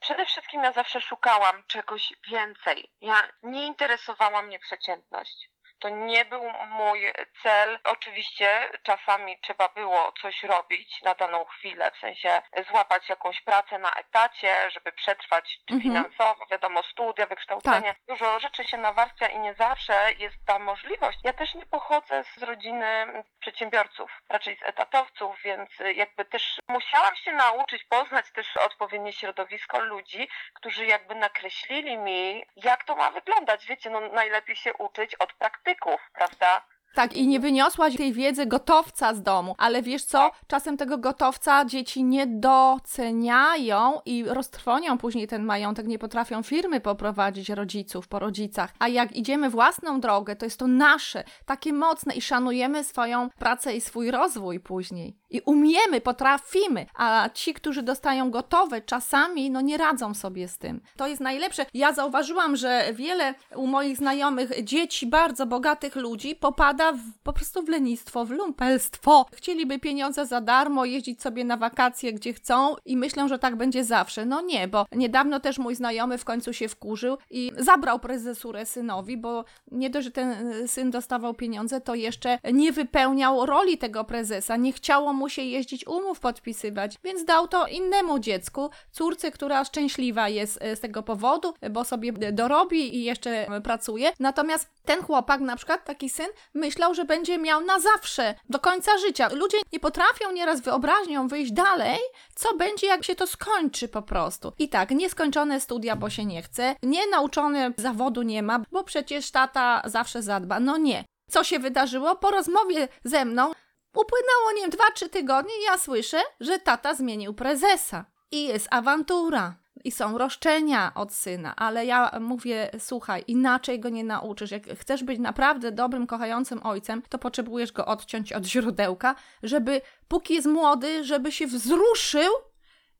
przede 0.00 0.26
wszystkim 0.26 0.62
ja 0.62 0.72
zawsze 0.72 1.00
szukałam 1.00 1.62
czegoś 1.66 2.12
więcej. 2.28 2.90
Ja 3.00 3.28
nie 3.42 3.66
interesowała 3.66 4.42
mnie 4.42 4.58
przeciętność. 4.58 5.50
To 5.78 5.88
nie 5.88 6.24
był 6.24 6.42
mój 6.68 7.12
cel. 7.42 7.78
Oczywiście 7.84 8.70
czasami 8.82 9.38
trzeba 9.40 9.68
było 9.68 10.12
coś 10.22 10.42
robić 10.42 11.02
na 11.02 11.14
daną 11.14 11.44
chwilę, 11.44 11.90
w 11.94 11.98
sensie 11.98 12.42
złapać 12.70 13.08
jakąś 13.08 13.40
pracę 13.40 13.78
na 13.78 13.92
etacie, 13.92 14.70
żeby 14.70 14.92
przetrwać 14.92 15.58
czy 15.66 15.74
Mhm. 15.74 15.80
finansowo, 15.82 16.46
wiadomo, 16.50 16.82
studia, 16.82 17.26
wykształcenie. 17.26 17.94
Dużo 18.08 18.40
rzeczy 18.40 18.64
się 18.64 18.76
nawarstwia 18.76 19.26
i 19.28 19.38
nie 19.38 19.54
zawsze 19.54 20.12
jest 20.18 20.36
ta 20.46 20.58
możliwość. 20.58 21.18
Ja 21.24 21.32
też 21.32 21.54
nie 21.54 21.66
pochodzę 21.66 22.24
z 22.24 22.42
rodziny 22.42 23.06
przedsiębiorców, 23.40 24.10
raczej 24.28 24.56
z 24.56 24.62
etatowców, 24.62 25.36
więc 25.44 25.70
jakby 25.94 26.24
też 26.24 26.58
musiałam 26.68 27.16
się 27.16 27.32
nauczyć 27.32 27.84
poznać 27.84 28.32
też 28.32 28.56
odpowiednie 28.56 29.12
środowisko 29.12 29.80
ludzi, 29.80 30.28
którzy 30.54 30.86
jakby 30.86 31.14
nakreślili 31.14 31.98
mi, 31.98 32.44
jak 32.56 32.84
to 32.84 32.96
ma 32.96 33.10
wyglądać. 33.10 33.66
Wiecie, 33.66 33.90
no 33.90 34.00
najlepiej 34.00 34.56
się 34.56 34.74
uczyć 34.74 35.14
od 35.14 35.34
praktyków, 35.64 36.10
prawda? 36.14 36.62
Tak, 36.94 37.16
i 37.16 37.26
nie 37.26 37.40
wyniosłaś 37.40 37.96
tej 37.96 38.12
wiedzy 38.12 38.46
gotowca 38.46 39.14
z 39.14 39.22
domu, 39.22 39.54
ale 39.58 39.82
wiesz 39.82 40.04
co? 40.04 40.30
Czasem 40.46 40.76
tego 40.76 40.98
gotowca 40.98 41.64
dzieci 41.64 42.04
nie 42.04 42.26
doceniają 42.26 44.00
i 44.04 44.24
roztrwonią 44.24 44.98
później 44.98 45.28
ten 45.28 45.44
majątek, 45.44 45.86
nie 45.86 45.98
potrafią 45.98 46.42
firmy 46.42 46.80
poprowadzić 46.80 47.48
rodziców 47.48 48.08
po 48.08 48.18
rodzicach. 48.18 48.72
A 48.78 48.88
jak 48.88 49.16
idziemy 49.16 49.50
własną 49.50 50.00
drogę, 50.00 50.36
to 50.36 50.46
jest 50.46 50.58
to 50.58 50.66
nasze, 50.66 51.24
takie 51.46 51.72
mocne 51.72 52.14
i 52.14 52.20
szanujemy 52.20 52.84
swoją 52.84 53.28
pracę 53.38 53.74
i 53.74 53.80
swój 53.80 54.10
rozwój 54.10 54.60
później. 54.60 55.16
I 55.30 55.40
umiemy, 55.40 56.00
potrafimy, 56.00 56.86
a 56.94 57.28
ci, 57.34 57.54
którzy 57.54 57.82
dostają 57.82 58.30
gotowe, 58.30 58.82
czasami 58.82 59.50
no 59.50 59.60
nie 59.60 59.76
radzą 59.76 60.14
sobie 60.14 60.48
z 60.48 60.58
tym. 60.58 60.80
To 60.96 61.06
jest 61.06 61.20
najlepsze. 61.20 61.66
Ja 61.74 61.92
zauważyłam, 61.92 62.56
że 62.56 62.84
wiele 62.92 63.34
u 63.56 63.66
moich 63.66 63.96
znajomych 63.96 64.64
dzieci 64.64 65.06
bardzo 65.06 65.46
bogatych 65.46 65.96
ludzi 65.96 66.36
popada 66.36 66.83
w, 66.92 67.18
po 67.22 67.32
prostu 67.32 67.62
w 67.62 67.68
lenistwo, 67.68 68.24
w 68.24 68.30
lumpelstwo. 68.30 69.26
Chcieliby 69.32 69.78
pieniądze 69.78 70.26
za 70.26 70.40
darmo, 70.40 70.84
jeździć 70.84 71.22
sobie 71.22 71.44
na 71.44 71.56
wakacje 71.56 72.12
gdzie 72.12 72.32
chcą 72.32 72.76
i 72.84 72.96
myślą, 72.96 73.28
że 73.28 73.38
tak 73.38 73.56
będzie 73.56 73.84
zawsze. 73.84 74.26
No 74.26 74.40
nie, 74.40 74.68
bo 74.68 74.86
niedawno 74.92 75.40
też 75.40 75.58
mój 75.58 75.74
znajomy 75.74 76.18
w 76.18 76.24
końcu 76.24 76.52
się 76.52 76.68
wkurzył 76.68 77.18
i 77.30 77.52
zabrał 77.58 77.98
prezesurę 77.98 78.66
synowi, 78.66 79.16
bo 79.16 79.44
nie 79.70 79.90
dość, 79.90 80.04
że 80.04 80.10
ten 80.10 80.52
y, 80.52 80.68
syn 80.68 80.90
dostawał 80.90 81.34
pieniądze, 81.34 81.80
to 81.80 81.94
jeszcze 81.94 82.38
nie 82.52 82.72
wypełniał 82.72 83.46
roli 83.46 83.78
tego 83.78 84.04
prezesa. 84.04 84.56
Nie 84.56 84.72
chciało 84.72 85.12
mu 85.12 85.28
się 85.28 85.42
jeździć 85.42 85.86
umów 85.86 86.20
podpisywać, 86.20 86.98
więc 87.04 87.24
dał 87.24 87.48
to 87.48 87.66
innemu 87.66 88.18
dziecku, 88.18 88.70
córce, 88.92 89.30
która 89.30 89.64
szczęśliwa 89.64 90.28
jest 90.28 90.64
y, 90.64 90.76
z 90.76 90.80
tego 90.80 91.02
powodu, 91.02 91.54
bo 91.70 91.84
sobie 91.84 92.12
dorobi 92.32 92.96
i 92.96 93.04
jeszcze 93.04 93.56
y, 93.56 93.60
pracuje. 93.60 94.12
Natomiast 94.20 94.70
ten 94.84 95.02
chłopak, 95.02 95.40
na 95.40 95.56
przykład 95.56 95.84
taki 95.84 96.10
syn, 96.10 96.26
myślał, 96.74 96.94
że 96.94 97.04
będzie 97.04 97.38
miał 97.38 97.60
na 97.60 97.80
zawsze, 97.80 98.34
do 98.48 98.58
końca 98.58 98.98
życia. 98.98 99.28
Ludzie 99.32 99.58
nie 99.72 99.80
potrafią 99.80 100.32
nieraz 100.32 100.60
wyobraźnią 100.60 101.28
wyjść 101.28 101.52
dalej, 101.52 101.98
co 102.34 102.56
będzie, 102.56 102.86
jak 102.86 103.04
się 103.04 103.14
to 103.14 103.26
skończy 103.26 103.88
po 103.88 104.02
prostu. 104.02 104.52
I 104.58 104.68
tak, 104.68 104.90
nieskończone 104.90 105.60
studia, 105.60 105.96
bo 105.96 106.10
się 106.10 106.24
nie 106.24 106.42
chce, 106.42 106.76
nie 106.82 107.06
nauczone 107.06 107.72
zawodu 107.76 108.22
nie 108.22 108.42
ma, 108.42 108.60
bo 108.72 108.84
przecież 108.84 109.30
tata 109.30 109.82
zawsze 109.84 110.22
zadba. 110.22 110.60
No 110.60 110.76
nie. 110.76 111.04
Co 111.30 111.44
się 111.44 111.58
wydarzyło? 111.58 112.16
Po 112.16 112.30
rozmowie 112.30 112.88
ze 113.04 113.24
mną 113.24 113.52
upłynęło, 113.94 114.52
nie 114.56 114.62
wiem, 114.62 114.70
2-3 114.70 115.08
tygodnie 115.08 115.54
i 115.60 115.64
ja 115.64 115.78
słyszę, 115.78 116.22
że 116.40 116.58
tata 116.58 116.94
zmienił 116.94 117.34
prezesa. 117.34 118.04
I 118.30 118.44
jest 118.44 118.68
awantura. 118.70 119.54
I 119.84 119.90
są 119.90 120.18
roszczenia 120.18 120.92
od 120.94 121.12
syna, 121.12 121.56
ale 121.56 121.86
ja 121.86 122.18
mówię, 122.20 122.70
słuchaj, 122.78 123.24
inaczej 123.26 123.80
go 123.80 123.88
nie 123.88 124.04
nauczysz. 124.04 124.50
Jak 124.50 124.66
chcesz 124.66 125.04
być 125.04 125.18
naprawdę 125.18 125.72
dobrym, 125.72 126.06
kochającym 126.06 126.66
ojcem, 126.66 127.02
to 127.08 127.18
potrzebujesz 127.18 127.72
go 127.72 127.86
odciąć 127.86 128.32
od 128.32 128.44
źródełka, 128.44 129.14
żeby 129.42 129.80
póki 130.08 130.34
jest 130.34 130.46
młody, 130.46 131.04
żeby 131.04 131.32
się 131.32 131.46
wzruszył 131.46 132.32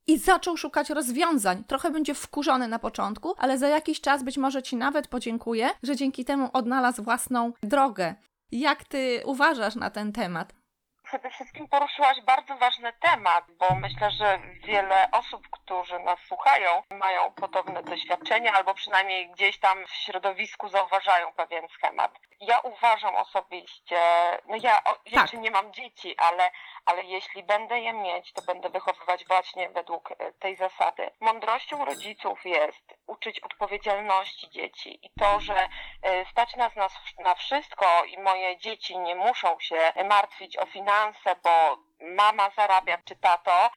i 0.06 0.18
zaczął 0.18 0.56
szukać 0.56 0.90
rozwiązań. 0.90 1.64
Trochę 1.64 1.90
będzie 1.90 2.14
wkurzony 2.14 2.68
na 2.68 2.78
początku, 2.78 3.34
ale 3.38 3.58
za 3.58 3.68
jakiś 3.68 4.00
czas 4.00 4.22
być 4.22 4.38
może 4.38 4.62
ci 4.62 4.76
nawet 4.76 5.08
podziękuję, 5.08 5.70
że 5.82 5.96
dzięki 5.96 6.24
temu 6.24 6.50
odnalazł 6.52 7.02
własną 7.02 7.52
drogę. 7.62 8.14
Jak 8.52 8.84
ty 8.84 9.22
uważasz 9.24 9.74
na 9.74 9.90
ten 9.90 10.12
temat? 10.12 10.63
Przede 11.04 11.30
wszystkim 11.30 11.68
poruszyłaś 11.68 12.20
bardzo 12.20 12.56
ważny 12.56 12.92
temat, 12.92 13.44
bo 13.50 13.74
myślę, 13.74 14.10
że 14.10 14.38
wiele 14.64 15.08
osób, 15.12 15.48
którzy 15.50 15.98
nas 15.98 16.18
słuchają, 16.28 16.82
mają 16.90 17.32
podobne 17.32 17.82
doświadczenia, 17.82 18.52
albo 18.52 18.74
przynajmniej 18.74 19.30
gdzieś 19.30 19.60
tam 19.60 19.86
w 19.86 19.90
środowisku 19.90 20.68
zauważają 20.68 21.32
pewien 21.32 21.68
schemat. 21.68 22.12
Ja 22.40 22.60
uważam 22.60 23.16
osobiście, 23.16 23.98
no 24.46 24.56
ja 24.62 24.84
o, 24.84 24.96
jeszcze 25.06 25.36
nie 25.36 25.50
mam 25.50 25.72
dzieci, 25.72 26.14
ale, 26.18 26.50
ale 26.86 27.02
jeśli 27.02 27.42
będę 27.42 27.80
je 27.80 27.92
mieć, 27.92 28.32
to 28.32 28.42
będę 28.42 28.68
wychowywać 28.68 29.26
właśnie 29.26 29.68
według 29.68 30.10
e, 30.10 30.32
tej 30.32 30.56
zasady. 30.56 31.10
Mądrością 31.20 31.84
rodziców 31.84 32.44
jest 32.44 32.94
uczyć 33.06 33.40
odpowiedzialności 33.40 34.50
dzieci 34.50 35.06
i 35.06 35.10
to, 35.20 35.40
że 35.40 35.68
e, 36.02 36.24
stać 36.26 36.56
nas 36.56 36.76
na, 36.76 36.88
na 37.18 37.34
wszystko 37.34 38.04
i 38.04 38.18
moje 38.18 38.56
dzieci 38.56 38.98
nie 38.98 39.14
muszą 39.14 39.60
się 39.60 39.92
martwić 40.04 40.58
o 40.58 40.66
finanse, 40.66 40.93
bo 41.42 41.78
mama 42.00 42.50
zarabia 42.56 42.98
czy 43.04 43.16
tato, 43.16 43.70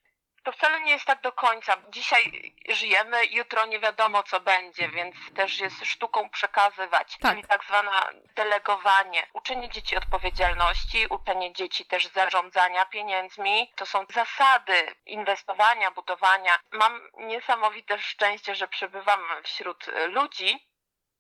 to 0.48 0.52
wcale 0.52 0.82
nie 0.82 0.92
jest 0.92 1.06
tak 1.06 1.22
do 1.22 1.32
końca. 1.32 1.78
Dzisiaj 1.90 2.54
żyjemy, 2.70 3.26
jutro 3.26 3.66
nie 3.66 3.80
wiadomo 3.80 4.24
co 4.24 4.40
będzie, 4.40 4.90
więc 4.90 5.16
też 5.36 5.60
jest 5.60 5.86
sztuką 5.86 6.30
przekazywać, 6.30 7.18
Tak. 7.18 7.32
czyli 7.32 7.48
tak 7.48 7.64
zwane 7.66 7.92
delegowanie. 8.36 9.28
Uczenie 9.34 9.70
dzieci 9.70 9.98
odpowiedzialności, 9.98 11.08
uczenie 11.10 11.54
dzieci 11.54 11.86
też 11.86 12.08
zarządzania 12.08 12.86
pieniędzmi. 12.86 13.72
To 13.76 13.86
są 13.86 14.06
zasady 14.14 14.96
inwestowania, 15.06 15.92
budowania. 15.92 16.60
Mam 16.72 17.02
niesamowite 17.18 18.00
szczęście, 18.00 18.56
że 18.56 18.68
przebywam 18.68 19.20
wśród 19.44 19.86
ludzi, 20.08 20.67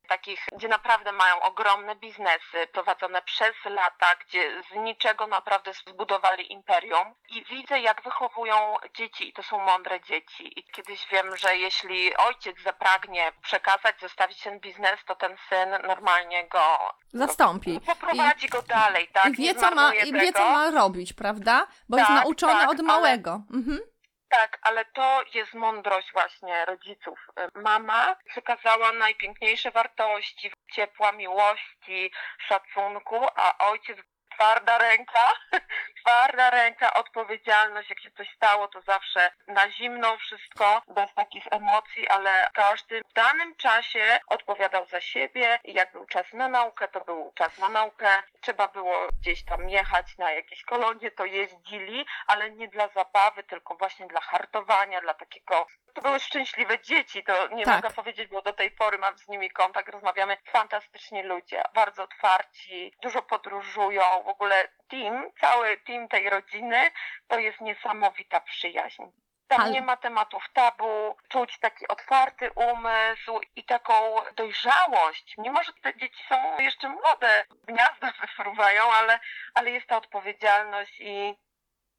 takich, 0.08 0.40
gdzie 0.58 0.68
naprawdę 0.68 1.12
mają 1.12 1.42
ogromne 1.42 1.96
biznesy 1.96 2.68
prowadzone 2.72 3.22
przez 3.22 3.54
lata, 3.66 4.16
gdzie 4.16 4.62
z 4.72 4.76
niczego 4.76 5.28
naprawdę 5.28 5.74
zbudowali 5.74 6.52
imperium 6.54 7.14
i 7.30 7.44
widzę, 7.46 7.80
jak 7.80 8.04
wychowują 8.04 8.76
dzieci 8.94 9.30
i 9.30 9.34
to 9.34 9.44
są 9.44 9.60
mądre 9.66 10.02
dzieci. 10.02 10.60
I 10.60 10.64
kiedyś 10.64 11.08
wiem, 11.12 11.38
że 11.38 11.58
jeśli 11.58 12.18
ojciec 12.18 12.62
zapragnie 12.64 13.32
przekazać, 13.42 14.00
zostawić 14.02 14.42
ten 14.44 14.60
biznes, 14.60 15.00
to 15.08 15.16
ten 15.16 15.38
syn 15.50 15.70
normalnie 15.88 16.48
go 16.48 16.78
Zastąpi. 17.14 17.80
poprowadzi 17.86 18.50
go 18.50 18.62
dalej, 18.62 19.08
tak? 19.14 19.26
I 19.28 19.32
wie, 19.36 19.56
co 19.56 19.72
ma, 19.72 19.94
i 19.96 20.14
wie, 20.14 20.34
co 20.34 20.52
ma 20.52 20.70
robić, 20.72 21.14
prawda? 21.14 21.68
Bo 21.90 21.98
jest 21.98 22.08
Tak, 22.10 22.24
nauczony 22.24 22.54
tak, 22.54 22.70
od 22.70 22.76
ale- 22.80 22.84
małego. 22.84 23.42
Mhm. 23.54 23.80
Tak, 24.30 24.60
ale 24.62 24.86
to 24.86 25.24
jest 25.34 25.54
mądrość 25.54 26.12
właśnie 26.14 26.66
rodziców. 26.66 27.20
Mama 27.56 28.16
przekazała 28.26 28.92
najpiękniejsze 28.92 29.72
wartości, 29.72 30.52
ciepła 30.72 31.12
miłości, 31.12 32.12
szacunku, 32.48 33.28
a 33.36 33.58
ojciec 33.58 33.98
twarda 34.38 34.78
ręka, 34.78 35.32
twarda 36.06 36.50
ręka, 36.50 36.94
odpowiedzialność, 36.94 37.90
jak 37.90 38.00
się 38.00 38.12
coś 38.12 38.36
stało, 38.36 38.68
to 38.68 38.82
zawsze 38.82 39.32
na 39.48 39.72
zimno 39.72 40.18
wszystko, 40.18 40.82
bez 40.88 41.14
takich 41.14 41.44
emocji, 41.52 42.08
ale 42.08 42.48
każdy 42.54 43.02
w 43.10 43.14
danym 43.14 43.56
czasie 43.56 44.20
odpowiadał 44.28 44.86
za 44.86 45.02
siebie 45.02 45.60
jak 45.64 45.92
był 45.92 46.06
czas 46.06 46.34
na 46.34 46.48
naukę, 46.48 46.88
to 46.88 47.02
był 47.02 47.32
czas 47.36 47.58
na 47.58 47.70
naukę. 47.70 48.08
Trzeba 48.42 48.68
było 48.68 49.08
gdzieś 49.22 49.46
tam 49.46 49.70
jechać 49.70 50.18
na 50.18 50.32
jakieś 50.32 50.64
kolonie, 50.64 51.12
to 51.12 51.26
jeździli, 51.26 52.06
ale 52.28 52.52
nie 52.52 52.68
dla 52.68 52.88
zabawy, 52.88 53.44
tylko 53.44 53.76
właśnie 53.76 54.08
dla 54.08 54.22
hartowania, 54.22 55.02
dla 55.02 55.14
takiego... 55.14 55.68
To 55.98 56.02
były 56.02 56.20
szczęśliwe 56.20 56.80
dzieci, 56.80 57.24
to 57.24 57.48
nie 57.48 57.66
Tak. 57.66 57.84
mogę 57.84 57.96
powiedzieć, 57.96 58.28
bo 58.30 58.42
do 58.42 58.54
tej 58.54 58.72
pory 58.72 58.98
mam 58.98 59.18
z 59.18 59.28
nimi 59.28 59.50
kontakt, 59.50 59.90
rozmawiamy. 59.90 60.38
Fantastyczni 60.52 61.24
ludzie, 61.24 61.64
bardzo 61.74 62.04
otwarci, 62.04 62.94
dużo 63.02 63.22
podróżują, 63.22 64.04
w 64.24 64.28
ogóle 64.28 64.68
team, 64.90 65.32
cały 65.42 65.78
team 65.78 66.08
tej 66.08 66.30
rodziny 66.30 66.92
to 67.28 67.40
jest 67.40 67.62
niesamowita 67.62 68.42
przyjaźń. 68.42 69.04
Tam 69.48 69.62
Ale- 69.62 69.72
nie 69.72 69.82
ma 69.82 69.98
tematów 69.98 70.44
tabu, 70.54 71.18
czuć 71.30 71.60
taki 71.60 71.88
otwarty 71.88 72.52
umysł 72.52 73.40
i 73.56 73.64
taką 73.64 73.94
dojrzałość. 74.36 75.36
Mimo, 75.38 75.64
że 75.64 75.74
te 75.74 75.98
dzieci 75.98 76.24
są 76.30 76.60
jeszcze 76.60 76.90
młode, 76.90 77.46
gniazda 77.68 78.12
wyfruwają, 78.22 78.84
ale, 78.94 79.20
ale 79.54 79.72
jest 79.72 79.88
ta 79.88 79.98
odpowiedzialność 79.98 80.98
i, 81.00 81.36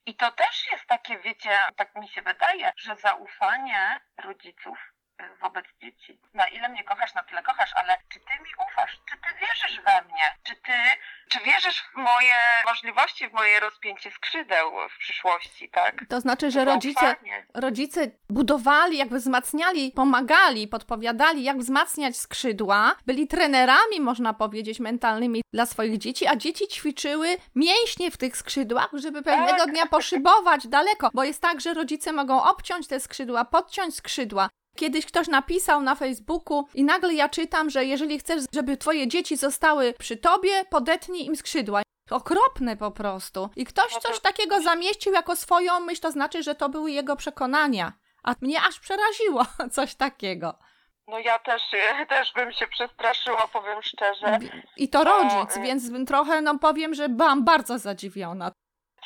i 0.06 0.16
to 0.16 0.32
też 0.32 0.66
jest 0.72 0.86
takie, 0.86 1.18
wiecie, 1.18 1.58
tak 1.76 1.94
mi 1.94 2.08
się 2.08 2.22
wydaje, 2.22 2.72
że 2.76 2.96
zaufanie 2.96 4.00
rodziców 4.24 4.87
wobec 5.42 5.64
dzieci. 5.82 6.18
Na 6.34 6.48
ile 6.48 6.68
mnie 6.68 6.84
kochasz, 6.84 7.14
na 7.14 7.22
tyle 7.22 7.42
kochasz, 7.42 7.70
ale 7.74 7.96
czy 8.08 8.20
ty 8.20 8.42
mi 8.42 8.50
ufasz? 8.70 8.92
Czy 9.10 9.16
ty 9.16 9.40
wierzysz 9.40 9.80
we 9.84 10.02
mnie? 10.02 10.34
Czy 10.42 10.54
ty, 10.56 10.72
czy 11.28 11.38
wierzysz 11.40 11.84
w 11.94 11.96
moje 11.96 12.34
możliwości, 12.66 13.28
w 13.28 13.32
moje 13.32 13.60
rozpięcie 13.60 14.10
skrzydeł 14.10 14.70
w 14.88 14.98
przyszłości, 14.98 15.68
tak? 15.68 16.04
To 16.08 16.20
znaczy, 16.20 16.50
że 16.50 16.64
rodzice, 16.64 17.16
rodzice 17.54 18.10
budowali, 18.30 18.98
jakby 18.98 19.18
wzmacniali, 19.18 19.92
pomagali, 19.92 20.68
podpowiadali, 20.68 21.44
jak 21.44 21.58
wzmacniać 21.58 22.16
skrzydła, 22.16 22.94
byli 23.06 23.26
trenerami, 23.28 24.00
można 24.00 24.34
powiedzieć, 24.34 24.80
mentalnymi 24.80 25.42
dla 25.52 25.66
swoich 25.66 25.98
dzieci, 25.98 26.26
a 26.26 26.36
dzieci 26.36 26.68
ćwiczyły 26.68 27.36
mięśnie 27.54 28.10
w 28.10 28.16
tych 28.16 28.36
skrzydłach, 28.36 28.88
żeby 28.92 29.22
pewnego 29.22 29.58
Tak. 29.58 29.70
dnia 29.70 29.86
poszybować 29.86 30.68
daleko, 30.68 31.10
bo 31.14 31.24
jest 31.24 31.42
tak, 31.42 31.60
że 31.60 31.74
rodzice 31.74 32.12
mogą 32.12 32.42
obciąć 32.44 32.88
te 32.88 33.00
skrzydła, 33.00 33.44
podciąć 33.44 33.96
skrzydła. 33.96 34.48
Kiedyś 34.78 35.06
ktoś 35.06 35.28
napisał 35.28 35.82
na 35.82 35.94
Facebooku 35.94 36.64
i 36.74 36.84
nagle 36.84 37.14
ja 37.14 37.28
czytam, 37.28 37.70
że 37.70 37.84
jeżeli 37.84 38.18
chcesz, 38.18 38.44
żeby 38.54 38.76
twoje 38.76 39.08
dzieci 39.08 39.36
zostały 39.36 39.92
przy 39.98 40.16
tobie, 40.16 40.64
podetnij 40.70 41.26
im 41.26 41.36
skrzydła. 41.36 41.82
Okropne 42.10 42.76
po 42.76 42.90
prostu. 42.90 43.50
I 43.56 43.64
ktoś 43.64 43.92
to- 43.94 44.00
coś 44.00 44.20
takiego 44.20 44.60
zamieścił 44.62 45.12
jako 45.12 45.36
swoją 45.36 45.80
myśl, 45.80 46.00
to 46.00 46.10
znaczy, 46.10 46.42
że 46.42 46.54
to 46.54 46.68
były 46.68 46.90
jego 46.90 47.16
przekonania. 47.16 47.92
A 48.22 48.34
mnie 48.40 48.62
aż 48.68 48.80
przeraziło 48.80 49.42
coś 49.76 49.94
takiego. 49.94 50.58
No 51.08 51.18
ja 51.18 51.38
też, 51.38 51.62
też 52.08 52.32
bym 52.32 52.52
się 52.52 52.66
przestraszyła, 52.66 53.48
powiem 53.52 53.82
szczerze. 53.82 54.38
I 54.76 54.88
to 54.88 55.04
rodzic, 55.04 55.56
y- 55.56 55.60
więc 55.60 55.82
trochę, 56.06 56.40
no 56.42 56.58
powiem, 56.58 56.94
że 56.94 57.08
byłam 57.08 57.44
bardzo 57.44 57.78
zadziwiona. 57.78 58.50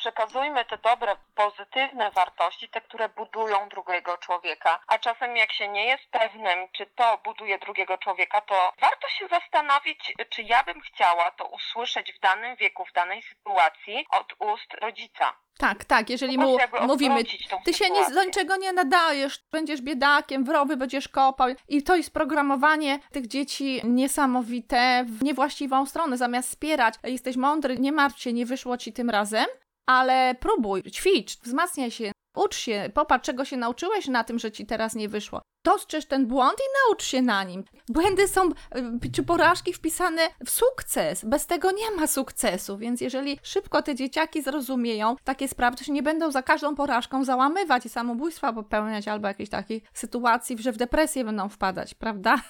Przekazujmy 0.03 0.65
te 0.65 0.77
dobre, 0.77 1.15
pozytywne 1.35 2.11
wartości, 2.11 2.69
te, 2.69 2.81
które 2.81 3.09
budują 3.09 3.69
drugiego 3.69 4.17
człowieka. 4.17 4.79
A 4.87 4.97
czasem 4.97 5.37
jak 5.37 5.53
się 5.53 5.67
nie 5.67 5.85
jest 5.85 6.03
pewnym, 6.11 6.67
czy 6.71 6.85
to 6.85 7.19
buduje 7.23 7.59
drugiego 7.59 7.97
człowieka, 7.97 8.41
to 8.41 8.73
warto 8.81 9.09
się 9.09 9.27
zastanowić, 9.27 10.13
czy 10.29 10.41
ja 10.41 10.63
bym 10.63 10.81
chciała 10.81 11.31
to 11.31 11.45
usłyszeć 11.45 12.13
w 12.13 12.19
danym 12.19 12.55
wieku, 12.55 12.85
w 12.85 12.93
danej 12.93 13.21
sytuacji 13.21 14.05
od 14.09 14.33
ust 14.39 14.73
rodzica. 14.73 15.33
Tak, 15.57 15.85
tak, 15.85 16.09
jeżeli 16.09 16.37
mu 16.37 16.57
mówimy, 16.81 17.23
ty 17.65 17.73
się 17.73 17.85
sytuację. 17.85 18.15
do 18.15 18.23
niczego 18.23 18.55
nie 18.55 18.73
nadajesz, 18.73 19.39
będziesz 19.51 19.81
biedakiem, 19.81 20.43
wrowy 20.43 20.77
będziesz 20.77 21.07
kopał. 21.07 21.47
I 21.67 21.83
to 21.83 21.95
jest 21.95 22.13
programowanie 22.13 22.99
tych 23.11 23.27
dzieci 23.27 23.81
niesamowite 23.83 25.05
w 25.07 25.23
niewłaściwą 25.23 25.85
stronę. 25.85 26.17
Zamiast 26.17 26.49
wspierać, 26.49 26.93
jesteś 27.03 27.35
mądry, 27.35 27.79
nie 27.79 27.91
martw 27.91 28.21
się, 28.21 28.33
nie 28.33 28.45
wyszło 28.45 28.77
ci 28.77 28.93
tym 28.93 29.09
razem, 29.09 29.45
ale 29.85 30.35
próbuj, 30.39 30.83
ćwicz, 30.83 31.37
wzmacniaj 31.37 31.91
się, 31.91 32.11
ucz 32.35 32.55
się, 32.55 32.89
popatrz, 32.93 33.25
czego 33.25 33.45
się 33.45 33.57
nauczyłeś 33.57 34.07
na 34.07 34.23
tym, 34.23 34.39
że 34.39 34.51
ci 34.51 34.65
teraz 34.65 34.95
nie 34.95 35.09
wyszło. 35.09 35.41
Dostrzeż 35.63 36.05
ten 36.05 36.27
błąd 36.27 36.59
i 36.59 36.87
naucz 36.87 37.03
się 37.03 37.21
na 37.21 37.43
nim. 37.43 37.63
Błędy 37.89 38.27
są, 38.27 38.49
y, 38.49 39.11
czy 39.15 39.23
porażki 39.23 39.73
wpisane 39.73 40.29
w 40.45 40.49
sukces. 40.49 41.25
Bez 41.25 41.47
tego 41.47 41.71
nie 41.71 41.91
ma 41.91 42.07
sukcesu, 42.07 42.77
więc 42.77 43.01
jeżeli 43.01 43.39
szybko 43.43 43.81
te 43.81 43.95
dzieciaki 43.95 44.41
zrozumieją 44.41 45.15
takie 45.23 45.47
sprawy, 45.47 45.77
to 45.77 45.83
się 45.83 45.91
nie 45.91 46.03
będą 46.03 46.31
za 46.31 46.43
każdą 46.43 46.75
porażką 46.75 47.23
załamywać 47.23 47.85
i 47.85 47.89
samobójstwa 47.89 48.53
popełniać 48.53 49.07
albo 49.07 49.27
jakiejś 49.27 49.49
takiej 49.49 49.83
sytuacji, 49.93 50.57
że 50.59 50.71
w 50.71 50.77
depresję 50.77 51.23
będą 51.23 51.49
wpadać, 51.49 51.93
prawda? 51.93 52.35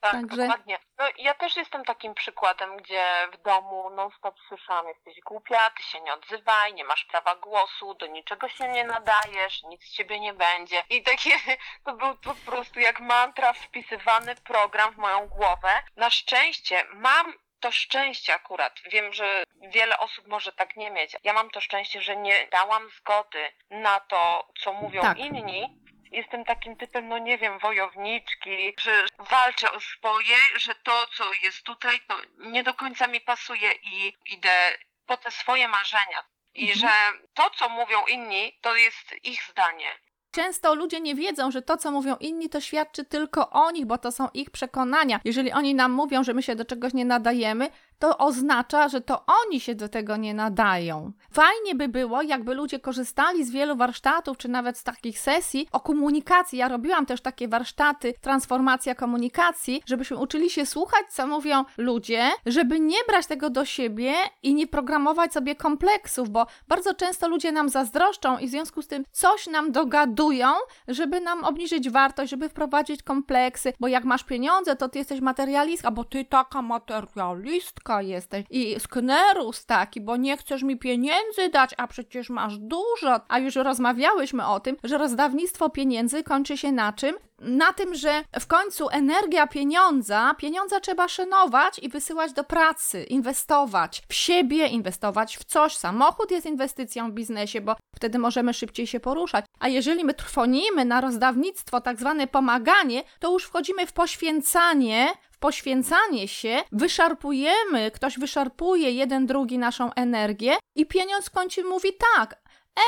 Tak, 0.00 0.12
Także- 0.12 0.46
dokładnie. 0.46 0.78
No, 0.98 1.04
ja 1.18 1.34
też 1.34 1.56
jestem 1.56 1.84
takim 1.84 2.14
przykładem, 2.14 2.76
gdzie 2.76 3.04
w 3.32 3.42
domu 3.42 3.90
non-stop 3.90 4.34
słyszałam, 4.48 4.88
jesteś 4.88 5.20
głupia, 5.20 5.70
ty 5.76 5.82
się 5.82 6.00
nie 6.00 6.14
odzywaj, 6.14 6.74
nie 6.74 6.84
masz 6.84 7.04
prawa 7.04 7.36
głosu, 7.36 7.94
do 7.94 8.06
niczego 8.06 8.48
się 8.48 8.68
nie 8.68 8.84
nadajesz, 8.84 9.62
nic 9.62 9.82
z 9.84 9.92
ciebie 9.92 10.20
nie 10.20 10.34
będzie. 10.34 10.82
I 10.90 11.02
takie, 11.02 11.30
to 11.84 11.92
był 11.96 12.16
po 12.16 12.34
prostu 12.34 12.61
jak 12.76 13.00
mantra 13.00 13.52
wpisywany 13.52 14.34
program 14.34 14.94
w 14.94 14.96
moją 14.96 15.28
głowę. 15.28 15.82
Na 15.96 16.10
szczęście 16.10 16.84
mam 16.94 17.34
to 17.60 17.72
szczęście 17.72 18.34
akurat. 18.34 18.80
Wiem, 18.90 19.12
że 19.12 19.44
wiele 19.62 19.98
osób 19.98 20.26
może 20.26 20.52
tak 20.52 20.76
nie 20.76 20.90
mieć. 20.90 21.16
Ja 21.24 21.32
mam 21.32 21.50
to 21.50 21.60
szczęście, 21.60 22.02
że 22.02 22.16
nie 22.16 22.46
dałam 22.46 22.90
zgody 22.90 23.52
na 23.70 24.00
to, 24.00 24.48
co 24.60 24.72
mówią 24.72 25.02
Tak. 25.02 25.18
inni, 25.18 25.78
jestem 26.10 26.44
takim 26.44 26.76
typem, 26.76 27.08
no 27.08 27.18
nie 27.18 27.38
wiem, 27.38 27.58
wojowniczki, 27.58 28.74
że 28.80 29.04
walczę 29.18 29.72
o 29.72 29.80
swoje, 29.80 30.36
że 30.56 30.74
to, 30.74 31.06
co 31.06 31.24
jest 31.42 31.62
tutaj, 31.62 32.00
to 32.08 32.16
nie 32.38 32.62
do 32.62 32.74
końca 32.74 33.06
mi 33.06 33.20
pasuje 33.20 33.72
i 33.72 34.16
idę 34.26 34.78
po 35.06 35.16
te 35.16 35.30
swoje 35.30 35.68
marzenia. 35.68 36.24
I 36.54 36.72
Mhm. 36.72 36.78
że 36.80 37.18
to, 37.34 37.50
co 37.50 37.68
mówią 37.68 38.06
inni, 38.06 38.58
to 38.60 38.76
jest 38.76 39.14
ich 39.24 39.42
zdanie. 39.42 39.98
Często 40.32 40.74
ludzie 40.74 41.00
nie 41.00 41.14
wiedzą, 41.14 41.50
że 41.50 41.62
to, 41.62 41.76
co 41.76 41.90
mówią 41.90 42.16
inni, 42.20 42.48
to 42.48 42.60
świadczy 42.60 43.04
tylko 43.04 43.50
o 43.50 43.70
nich, 43.70 43.86
bo 43.86 43.98
to 43.98 44.12
są 44.12 44.28
ich 44.34 44.50
przekonania. 44.50 45.20
Jeżeli 45.24 45.52
oni 45.52 45.74
nam 45.74 45.92
mówią, 45.92 46.24
że 46.24 46.34
my 46.34 46.42
się 46.42 46.56
do 46.56 46.64
czegoś 46.64 46.94
nie 46.94 47.04
nadajemy, 47.04 47.68
to 48.02 48.18
oznacza, 48.18 48.88
że 48.88 49.00
to 49.00 49.24
oni 49.44 49.60
się 49.60 49.74
do 49.74 49.88
tego 49.88 50.16
nie 50.16 50.34
nadają. 50.34 51.12
Fajnie 51.30 51.74
by 51.74 51.88
było, 51.88 52.22
jakby 52.22 52.54
ludzie 52.54 52.80
korzystali 52.80 53.44
z 53.44 53.50
wielu 53.50 53.76
warsztatów, 53.76 54.38
czy 54.38 54.48
nawet 54.48 54.78
z 54.78 54.84
takich 54.84 55.18
sesji 55.18 55.68
o 55.72 55.80
komunikacji. 55.80 56.58
Ja 56.58 56.68
robiłam 56.68 57.06
też 57.06 57.20
takie 57.20 57.48
warsztaty, 57.48 58.14
transformacja 58.20 58.94
komunikacji, 58.94 59.82
żebyśmy 59.86 60.16
uczyli 60.16 60.50
się 60.50 60.66
słuchać, 60.66 61.06
co 61.08 61.26
mówią 61.26 61.64
ludzie, 61.76 62.30
żeby 62.46 62.80
nie 62.80 62.98
brać 63.08 63.26
tego 63.26 63.50
do 63.50 63.64
siebie 63.64 64.12
i 64.42 64.54
nie 64.54 64.66
programować 64.66 65.32
sobie 65.32 65.54
kompleksów, 65.54 66.30
bo 66.30 66.46
bardzo 66.68 66.94
często 66.94 67.28
ludzie 67.28 67.52
nam 67.52 67.68
zazdroszczą 67.68 68.38
i 68.38 68.46
w 68.46 68.50
związku 68.50 68.82
z 68.82 68.86
tym 68.86 69.04
coś 69.12 69.46
nam 69.46 69.72
dogadują, 69.72 70.48
żeby 70.88 71.20
nam 71.20 71.44
obniżyć 71.44 71.90
wartość, 71.90 72.30
żeby 72.30 72.48
wprowadzić 72.48 73.02
kompleksy, 73.02 73.72
bo 73.80 73.88
jak 73.88 74.04
masz 74.04 74.24
pieniądze, 74.24 74.76
to 74.76 74.88
ty 74.88 74.98
jesteś 74.98 75.20
materialistka, 75.20 75.90
bo 75.90 76.04
ty 76.04 76.24
taka 76.24 76.62
materialistka 76.62 77.91
jesteś 78.00 78.44
i 78.50 78.80
sknerus 78.80 79.66
taki, 79.66 80.00
bo 80.00 80.16
nie 80.16 80.36
chcesz 80.36 80.62
mi 80.62 80.78
pieniędzy 80.78 81.48
dać, 81.52 81.70
a 81.76 81.86
przecież 81.86 82.30
masz 82.30 82.58
dużo. 82.58 83.20
A 83.28 83.38
już 83.38 83.56
rozmawiałyśmy 83.56 84.46
o 84.46 84.60
tym, 84.60 84.76
że 84.84 84.98
rozdawnictwo 84.98 85.70
pieniędzy 85.70 86.22
kończy 86.22 86.56
się 86.56 86.72
na 86.72 86.92
czym? 86.92 87.16
Na 87.38 87.72
tym, 87.72 87.94
że 87.94 88.24
w 88.40 88.46
końcu 88.46 88.88
energia 88.88 89.46
pieniądza, 89.46 90.34
pieniądza 90.38 90.80
trzeba 90.80 91.08
szanować 91.08 91.78
i 91.78 91.88
wysyłać 91.88 92.32
do 92.32 92.44
pracy, 92.44 93.04
inwestować 93.04 94.02
w 94.08 94.14
siebie, 94.14 94.66
inwestować 94.66 95.36
w 95.36 95.44
coś. 95.44 95.76
Samochód 95.76 96.30
jest 96.30 96.46
inwestycją 96.46 97.10
w 97.10 97.14
biznesie, 97.14 97.60
bo 97.60 97.76
wtedy 97.96 98.18
możemy 98.18 98.54
szybciej 98.54 98.86
się 98.86 99.00
poruszać. 99.00 99.44
A 99.60 99.68
jeżeli 99.68 100.04
my 100.04 100.14
trwonimy 100.14 100.84
na 100.84 101.00
rozdawnictwo, 101.00 101.80
tak 101.80 101.98
zwane 101.98 102.26
pomaganie, 102.26 103.02
to 103.18 103.32
już 103.32 103.44
wchodzimy 103.44 103.86
w 103.86 103.92
poświęcanie, 103.92 105.08
poświęcanie 105.42 106.28
się, 106.28 106.62
wyszarpujemy, 106.72 107.90
ktoś 107.94 108.18
wyszarpuje 108.18 108.90
jeden 108.90 109.26
drugi 109.26 109.58
naszą 109.58 109.92
energię 109.92 110.56
i 110.74 110.86
pieniądz 110.86 111.26
w 111.26 111.30
końcu 111.30 111.68
mówi 111.68 111.88
tak, 112.16 112.42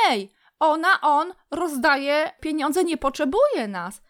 ej, 0.09 0.31
ona, 0.59 1.01
on 1.01 1.33
rozdaje 1.51 2.31
pieniądze, 2.39 2.83
nie 2.83 2.97
potrzebuje 2.97 3.67
nas. 3.67 4.01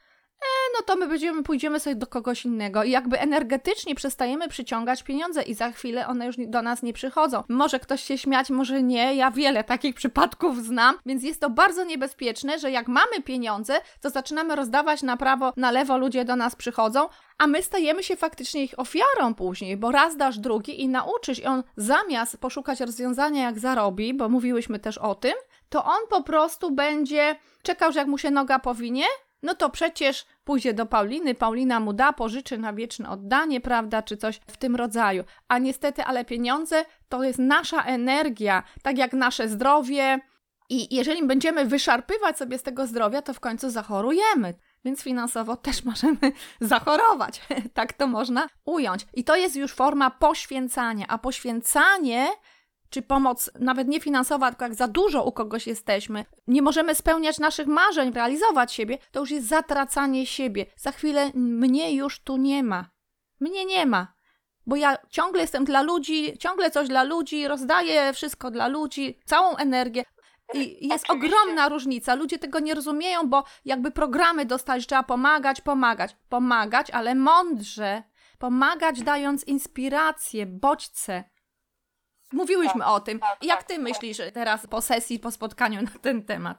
E, 0.46 0.72
no 0.78 0.82
to 0.86 0.96
my 0.96 1.08
będziemy, 1.08 1.44
pójdziemy 1.44 1.80
sobie 1.80 1.96
do 1.96 2.08
kogoś 2.08 2.46
innego 2.46 2.84
i 2.84 2.92
jakby 2.92 3.20
energetycznie 3.20 3.96
przestajemy 3.96 4.48
przyciągać 4.48 5.04
pieniądze 5.04 5.44
i 5.44 5.54
za 5.54 5.72
chwilę 5.72 6.08
one 6.08 6.26
już 6.26 6.36
do 6.48 6.62
nas 6.62 6.84
nie 6.84 6.94
przychodzą. 6.94 7.44
Może 7.50 7.80
ktoś 7.80 8.04
się 8.04 8.18
śmiać, 8.18 8.50
może 8.50 8.84
nie, 8.84 9.16
ja 9.16 9.32
wiele 9.32 9.64
takich 9.64 9.96
przypadków 10.02 10.64
znam, 10.64 10.96
więc 11.06 11.24
jest 11.24 11.42
to 11.42 11.50
bardzo 11.50 11.84
niebezpieczne, 11.84 12.60
że 12.60 12.72
jak 12.72 12.88
mamy 12.88 13.22
pieniądze, 13.26 13.74
to 14.02 14.10
zaczynamy 14.10 14.56
rozdawać 14.56 15.04
na 15.04 15.18
prawo, 15.18 15.54
na 15.58 15.72
lewo, 15.72 15.98
ludzie 15.98 16.26
do 16.26 16.36
nas 16.36 16.56
przychodzą, 16.56 17.10
a 17.38 17.48
my 17.48 17.64
stajemy 17.64 18.04
się 18.04 18.16
faktycznie 18.16 18.64
ich 18.64 18.80
ofiarą 18.80 19.36
później, 19.36 19.78
bo 19.78 19.92
raz 19.92 20.18
dasz 20.18 20.40
drugi 20.40 20.82
i 20.82 20.88
nauczysz 20.88 21.40
i 21.40 21.46
on 21.46 21.64
zamiast 21.78 22.38
poszukać 22.38 22.80
rozwiązania 22.80 23.44
jak 23.44 23.60
zarobi, 23.60 24.14
bo 24.14 24.30
mówiłyśmy 24.30 24.80
też 24.80 24.98
o 24.98 25.16
tym, 25.16 25.34
to 25.70 25.86
on 25.86 26.00
po 26.10 26.24
prostu 26.24 26.72
będzie 26.72 27.36
czekał, 27.64 27.92
że 27.92 28.00
jak 28.00 28.08
mu 28.08 28.18
się 28.18 28.32
noga 28.32 28.60
powinie, 28.60 29.06
no 29.44 29.56
to 29.56 29.70
przecież 29.70 30.26
pójdzie 30.46 30.74
do 30.74 30.86
Pauliny, 30.86 31.36
Paulina 31.36 31.80
mu 31.80 31.94
da, 31.94 32.14
pożyczy 32.14 32.58
na 32.58 32.74
wieczne 32.74 33.10
oddanie, 33.10 33.62
prawda, 33.62 34.02
czy 34.02 34.18
coś 34.18 34.40
w 34.48 34.58
tym 34.58 34.76
rodzaju. 34.76 35.24
A 35.48 35.58
niestety, 35.58 36.04
ale 36.04 36.26
pieniądze 36.26 36.86
to 37.10 37.24
jest 37.24 37.40
nasza 37.40 37.84
energia, 37.84 38.64
tak 38.82 38.98
jak 38.98 39.14
nasze 39.14 39.50
zdrowie. 39.50 40.20
I 40.70 40.96
jeżeli 40.96 41.28
będziemy 41.28 41.66
wyszarpywać 41.66 42.38
sobie 42.38 42.58
z 42.58 42.64
tego 42.64 42.88
zdrowia, 42.88 43.22
to 43.22 43.34
w 43.34 43.40
końcu 43.40 43.70
zachorujemy. 43.70 44.54
Więc 44.86 45.02
finansowo 45.02 45.58
też 45.58 45.84
możemy 45.84 46.18
zachorować. 46.62 47.42
tak 47.74 47.94
to 47.94 48.08
można 48.08 48.48
ująć. 48.66 49.08
I 49.14 49.24
to 49.24 49.36
jest 49.36 49.56
już 49.56 49.74
forma 49.74 50.12
poświęcania. 50.12 51.06
A 51.08 51.18
poświęcanie 51.18 52.28
czy 52.90 53.02
pomoc 53.02 53.52
nawet 53.60 53.88
nie 53.88 54.00
finansowa, 54.00 54.50
tylko 54.50 54.66
jak 54.66 54.76
za 54.76 54.88
dużo 54.88 55.24
u 55.24 55.32
kogoś 55.32 55.68
jesteśmy, 55.68 56.26
nie 56.48 56.62
możemy 56.62 56.96
spełniać 56.96 57.40
naszych 57.40 57.68
marzeń, 57.68 58.14
realizować 58.14 58.74
siebie, 58.74 58.98
to 59.12 59.20
już 59.20 59.32
jest 59.32 59.48
zatracanie 59.48 60.26
siebie. 60.26 60.66
Za 60.78 60.92
chwilę 60.92 61.32
mnie 61.34 61.96
już 61.96 62.20
tu 62.20 62.38
nie 62.38 62.64
ma. 62.64 62.90
Mnie 63.40 63.66
nie 63.66 63.86
ma. 63.86 64.16
Bo 64.68 64.76
ja 64.76 64.98
ciągle 65.10 65.42
jestem 65.42 65.66
dla 65.66 65.82
ludzi, 65.82 66.38
ciągle 66.38 66.72
coś 66.72 66.88
dla 66.88 67.04
ludzi, 67.04 67.48
rozdaję 67.48 68.14
wszystko 68.14 68.52
dla 68.52 68.68
ludzi, 68.68 69.20
całą 69.26 69.56
energię. 69.56 70.04
I 70.54 70.88
jest 70.88 71.06
Oczywiście. 71.10 71.38
ogromna 71.38 71.70
różnica. 71.70 72.16
Ludzie 72.16 72.40
tego 72.40 72.60
nie 72.60 72.76
rozumieją, 72.76 73.30
bo 73.30 73.44
jakby 73.66 73.92
programy 73.92 74.46
dostać, 74.46 74.82
że 74.82 74.88
trzeba 74.88 75.04
pomagać, 75.04 75.62
pomagać, 75.62 76.16
pomagać, 76.30 76.92
ale 76.92 77.16
mądrze. 77.16 78.04
Pomagać 78.40 79.02
dając 79.02 79.44
inspirację, 79.44 80.46
bodźce. 80.46 81.24
Mówiłyśmy 82.34 82.80
Tak, 82.82 82.90
o 82.90 83.00
tym. 83.00 83.20
tak, 83.20 83.38
Jak 83.44 83.58
tak, 83.60 83.68
ty 83.68 83.74
tak. 83.74 83.84
myślisz 83.84 84.18
teraz 84.34 84.68
po 84.68 84.82
sesji, 84.82 85.20
po 85.20 85.32
spotkaniu 85.32 85.82
na 85.82 86.00
ten 86.04 86.26
temat? 86.26 86.58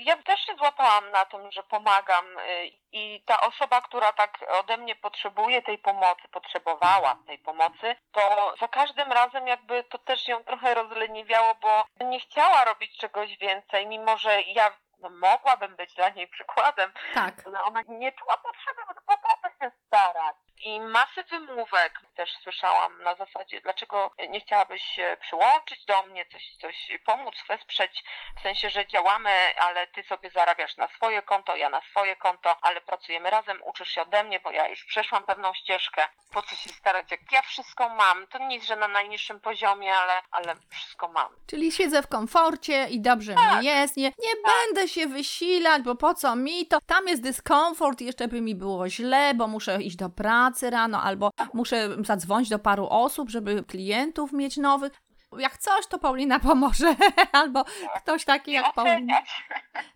Ja 0.00 0.16
też 0.22 0.40
się 0.40 0.54
złapałam 0.58 1.10
na 1.10 1.24
tym, 1.24 1.52
że 1.52 1.62
pomagam 1.62 2.24
y, 2.38 2.66
i 2.92 3.22
ta 3.26 3.40
osoba, 3.40 3.80
która 3.80 4.12
tak 4.12 4.38
ode 4.60 4.76
mnie 4.76 4.96
potrzebuje 4.96 5.62
tej 5.62 5.78
pomocy, 5.78 6.22
potrzebowała 6.32 7.18
tej 7.26 7.38
pomocy, 7.38 7.96
to 8.12 8.54
za 8.60 8.68
każdym 8.68 9.12
razem 9.12 9.46
jakby 9.46 9.84
to 9.84 9.98
też 9.98 10.28
ją 10.28 10.44
trochę 10.44 10.74
rozleniwiało, 10.74 11.54
bo 11.54 11.84
nie 12.04 12.20
chciała 12.20 12.64
robić 12.64 12.98
czegoś 12.98 13.38
więcej, 13.38 13.86
mimo 13.86 14.18
że 14.18 14.42
ja 14.42 14.76
no, 14.98 15.10
mogłabym 15.10 15.76
być 15.76 15.94
dla 15.94 16.08
niej 16.08 16.28
przykładem, 16.28 16.92
Tak. 17.14 17.34
ale 17.46 17.62
ona 17.62 17.82
nie 17.88 18.12
czuła 18.12 18.36
potrzeby, 18.36 18.80
bo 19.06 19.16
po 19.16 19.28
co 19.42 19.48
się 19.64 19.70
starać. 19.86 20.36
I 20.64 20.80
masy 20.80 21.24
wymówek 21.30 22.00
też 22.16 22.30
słyszałam 22.42 23.02
na 23.02 23.14
zasadzie, 23.14 23.60
dlaczego 23.60 24.10
nie 24.28 24.40
chciałabyś 24.40 24.82
się 24.82 25.16
przyłączyć 25.20 25.84
do 25.84 26.02
mnie, 26.02 26.26
coś, 26.32 26.56
coś 26.60 26.98
pomóc, 27.06 27.34
wesprzeć, 27.48 28.04
w 28.38 28.42
sensie, 28.42 28.70
że 28.70 28.86
działamy, 28.86 29.30
ale 29.58 29.86
ty 29.86 30.02
sobie 30.02 30.30
zarabiasz 30.30 30.76
na 30.76 30.88
swoje 30.88 31.22
konto, 31.22 31.56
ja 31.56 31.70
na 31.70 31.80
swoje 31.90 32.16
konto, 32.16 32.56
ale 32.62 32.80
pracujemy 32.80 33.30
razem, 33.30 33.62
uczysz 33.66 33.88
się 33.88 34.02
ode 34.02 34.24
mnie, 34.24 34.40
bo 34.40 34.50
ja 34.50 34.68
już 34.68 34.84
przeszłam 34.84 35.24
pewną 35.24 35.54
ścieżkę. 35.54 36.02
Po 36.32 36.42
co 36.42 36.56
się 36.56 36.70
starać, 36.70 37.10
jak 37.10 37.32
ja 37.32 37.42
wszystko 37.42 37.88
mam? 37.88 38.26
To 38.26 38.38
nic, 38.38 38.64
że 38.64 38.76
na 38.76 38.88
najniższym 38.88 39.40
poziomie, 39.40 39.94
ale, 39.94 40.12
ale 40.30 40.54
wszystko 40.70 41.08
mam. 41.08 41.28
Czyli 41.46 41.72
siedzę 41.72 42.02
w 42.02 42.08
komforcie 42.08 42.86
i 42.90 43.00
dobrze 43.00 43.34
Tak. 43.34 43.60
mi 43.60 43.66
jest, 43.66 43.96
nie, 43.96 44.12
nie 44.18 44.34
będę 44.46 44.88
się 44.88 45.06
wysilać, 45.06 45.82
bo 45.82 45.94
po 45.94 46.14
co 46.14 46.36
mi 46.36 46.66
to? 46.66 46.78
Tam 46.86 47.08
jest 47.08 47.22
dyskomfort, 47.22 48.00
jeszcze 48.00 48.28
by 48.28 48.40
mi 48.40 48.54
było 48.54 48.88
źle, 48.88 49.34
bo 49.34 49.46
muszę 49.46 49.82
iść 49.82 49.96
do 49.96 50.08
pracy 50.08 50.45
rano, 50.62 51.02
albo 51.02 51.30
muszę 51.54 51.88
zadzwonić 52.04 52.48
do 52.48 52.58
paru 52.58 52.86
osób, 52.90 53.30
żeby 53.30 53.64
klientów 53.64 54.32
mieć 54.32 54.56
nowych. 54.56 54.92
Jak 55.38 55.58
coś, 55.58 55.86
to 55.86 55.98
Paulina 55.98 56.40
pomoże, 56.40 56.94
albo 57.32 57.64
ktoś 57.96 58.24
taki 58.24 58.52
jak 58.52 58.72
Paulina. 58.74 59.22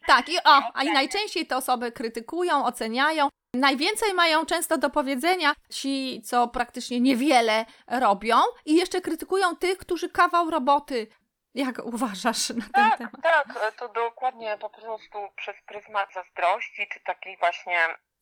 Tak, 0.06 0.28
i 0.28 0.38
o, 0.38 0.62
a 0.74 0.82
i 0.82 0.92
najczęściej 0.92 1.46
te 1.46 1.56
osoby 1.56 1.92
krytykują, 1.92 2.64
oceniają. 2.64 3.28
Najwięcej 3.54 4.14
mają 4.14 4.46
często 4.46 4.78
do 4.78 4.90
powiedzenia 4.90 5.52
ci, 5.70 6.22
co 6.24 6.48
praktycznie 6.48 7.00
niewiele 7.00 7.64
robią, 7.86 8.36
i 8.64 8.74
jeszcze 8.74 9.00
krytykują 9.00 9.56
tych, 9.56 9.78
którzy 9.78 10.08
kawał 10.08 10.50
roboty. 10.50 11.06
Jak 11.54 11.84
uważasz 11.84 12.48
na 12.50 12.54
ten 12.54 12.70
Tak, 12.72 12.98
temat? 12.98 13.22
tak, 13.22 13.74
to 13.78 13.88
dokładnie 13.88 14.56
po 14.60 14.70
prostu 14.70 15.18
przez 15.36 15.56
pryzmat 15.66 16.08
zazdrości, 16.14 16.88
czy 16.92 17.00
takich 17.00 17.38
właśnie 17.38 17.78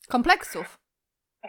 Kompleksów. 0.09 0.79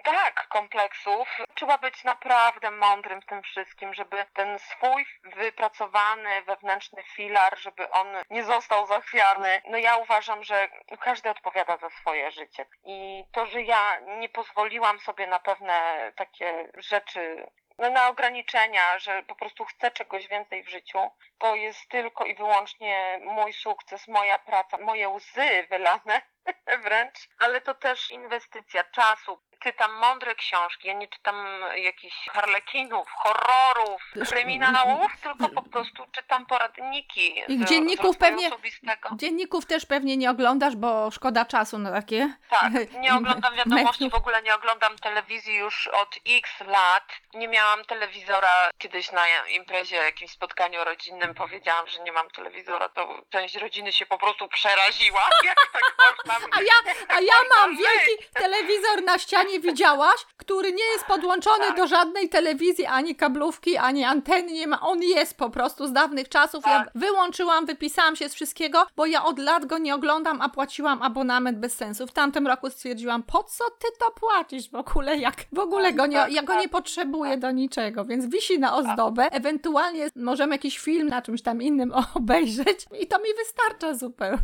Tak, 0.03 0.47
kompleksów. 0.47 1.37
Trzeba 1.55 1.77
być 1.77 2.03
naprawdę 2.03 2.71
mądrym 2.71 3.21
w 3.21 3.25
tym 3.25 3.43
wszystkim, 3.43 3.93
żeby 3.93 4.25
ten 4.33 4.59
swój 4.59 5.05
wypracowany 5.23 6.41
wewnętrzny 6.41 7.03
filar, 7.03 7.59
żeby 7.59 7.89
on 7.89 8.07
nie 8.29 8.43
został 8.43 8.87
zachwiany. 8.87 9.61
No 9.65 9.77
ja 9.77 9.97
uważam, 9.97 10.43
że 10.43 10.67
każdy 10.99 11.29
odpowiada 11.29 11.77
za 11.77 11.89
swoje 11.89 12.31
życie. 12.31 12.65
I 12.83 13.23
to, 13.31 13.45
że 13.45 13.61
ja 13.61 13.99
nie 13.99 14.29
pozwoliłam 14.29 14.99
sobie 14.99 15.27
na 15.27 15.39
pewne 15.39 16.11
takie 16.15 16.71
rzeczy, 16.77 17.47
no 17.77 17.89
na 17.89 18.07
ograniczenia, 18.07 18.99
że 18.99 19.23
po 19.23 19.35
prostu 19.35 19.65
chcę 19.65 19.91
czegoś 19.91 20.27
więcej 20.27 20.63
w 20.63 20.69
życiu, 20.69 20.99
to 21.37 21.55
jest 21.55 21.89
tylko 21.89 22.25
i 22.25 22.35
wyłącznie 22.35 23.19
mój 23.23 23.53
sukces, 23.53 24.07
moja 24.07 24.39
praca, 24.39 24.77
moje 24.77 25.09
łzy 25.09 25.67
wylane 25.69 26.21
wręcz, 26.83 27.17
ale 27.39 27.61
to 27.61 27.73
też 27.73 28.11
inwestycja 28.11 28.83
czasu. 28.83 29.39
Czytam 29.63 29.93
mądre 29.93 30.35
książki, 30.35 30.87
ja 30.87 30.93
nie 30.93 31.07
czytam 31.07 31.61
jakichś 31.75 32.29
harlekinów, 32.29 33.07
horrorów, 33.17 34.01
kryminałów, 34.29 35.11
tylko 35.23 35.49
po 35.49 35.61
prostu 35.69 36.05
czytam 36.11 36.45
poradniki. 36.45 37.39
I 37.47 37.57
z- 37.65 37.69
dzienników 37.69 38.15
z 38.15 38.17
pewnie- 38.17 38.47
Osobistego. 38.47 39.09
Dzienników 39.15 39.65
też 39.65 39.85
pewnie 39.85 40.17
nie 40.17 40.29
oglądasz, 40.31 40.75
bo 40.75 41.11
szkoda 41.11 41.45
czasu 41.45 41.77
na 41.77 41.91
takie. 41.91 42.33
Tak, 42.49 42.71
nie 43.03 43.15
oglądam 43.15 43.55
wiadomości, 43.55 44.09
w 44.09 44.13
ogóle 44.15 44.41
nie 44.41 44.55
oglądam 44.55 44.97
telewizji 44.97 45.55
już 45.55 45.87
od 45.87 46.15
x 46.27 46.59
lat. 46.67 47.03
Nie 47.33 47.47
miałam 47.47 47.85
telewizora. 47.85 48.49
Kiedyś 48.77 49.11
na 49.11 49.27
imprezie, 49.49 49.95
jakimś 49.95 50.31
spotkaniu 50.31 50.83
rodzinnym 50.83 51.33
powiedziałam, 51.33 51.87
że 51.87 51.99
nie 52.03 52.11
mam 52.11 52.29
telewizora, 52.29 52.89
to 52.89 53.21
część 53.29 53.55
rodziny 53.55 53.91
się 53.93 54.05
po 54.05 54.17
prostu 54.17 54.47
przeraziła. 54.47 55.21
Jak 55.45 55.57
tak 55.73 55.95
można 55.97 56.38
A 56.51 56.61
ja, 56.61 56.93
a 57.07 57.21
ja 57.21 57.33
mam 57.57 57.69
wielki 57.77 58.25
telewizor 58.33 59.03
na 59.05 59.17
ścianie, 59.17 59.59
widziałaś, 59.59 60.25
który 60.37 60.71
nie 60.73 60.83
jest 60.83 61.05
podłączony 61.05 61.73
do 61.77 61.87
żadnej 61.87 62.29
telewizji, 62.29 62.85
ani 62.85 63.15
kablówki, 63.15 63.77
ani 63.77 64.03
anteny, 64.03 64.51
nie 64.51 64.67
ma. 64.67 64.81
On 64.81 65.03
jest 65.03 65.37
po 65.37 65.49
prostu 65.49 65.87
z 65.87 65.91
dawnych 65.93 66.29
czasów. 66.29 66.63
Ja 66.67 66.79
Tak. 66.79 66.89
wyłączyłam, 66.95 67.65
wypisałam 67.65 68.15
się 68.15 68.29
z 68.29 68.33
wszystkiego, 68.35 68.87
bo 68.95 69.05
ja 69.05 69.23
od 69.25 69.39
lat 69.39 69.65
go 69.65 69.77
nie 69.77 69.95
oglądam, 69.95 70.41
a 70.41 70.49
płaciłam 70.49 71.01
abonament 71.01 71.59
bez 71.59 71.75
sensu. 71.75 72.07
W 72.07 72.11
tamtym 72.11 72.47
roku 72.47 72.69
stwierdziłam, 72.69 73.23
po 73.23 73.43
co 73.43 73.63
ty 73.69 73.87
to 73.99 74.11
płacisz 74.11 74.69
w 74.69 74.75
ogóle, 74.75 75.17
jak 75.17 75.35
w 75.53 75.59
ogóle 75.59 75.93
go 75.93 76.05
nie, 76.05 76.17
Tak, 76.17 76.31
ja 76.31 76.43
go 76.43 76.53
nie 76.55 76.61
tak. 76.61 76.71
potrzebuję 76.71 77.37
do 77.37 77.51
niczego, 77.51 78.05
więc 78.05 78.25
wisi 78.25 78.59
na 78.59 78.75
ozdobę. 78.75 79.27
Ewentualnie 79.31 80.07
możemy 80.15 80.55
jakiś 80.55 80.79
film 80.79 81.07
na 81.07 81.21
czymś 81.21 81.41
tam 81.41 81.61
innym 81.61 81.93
obejrzeć 82.15 82.85
i 82.99 83.07
to 83.07 83.19
mi 83.19 83.29
wystarcza 83.37 83.93
zupełnie. 83.93 84.37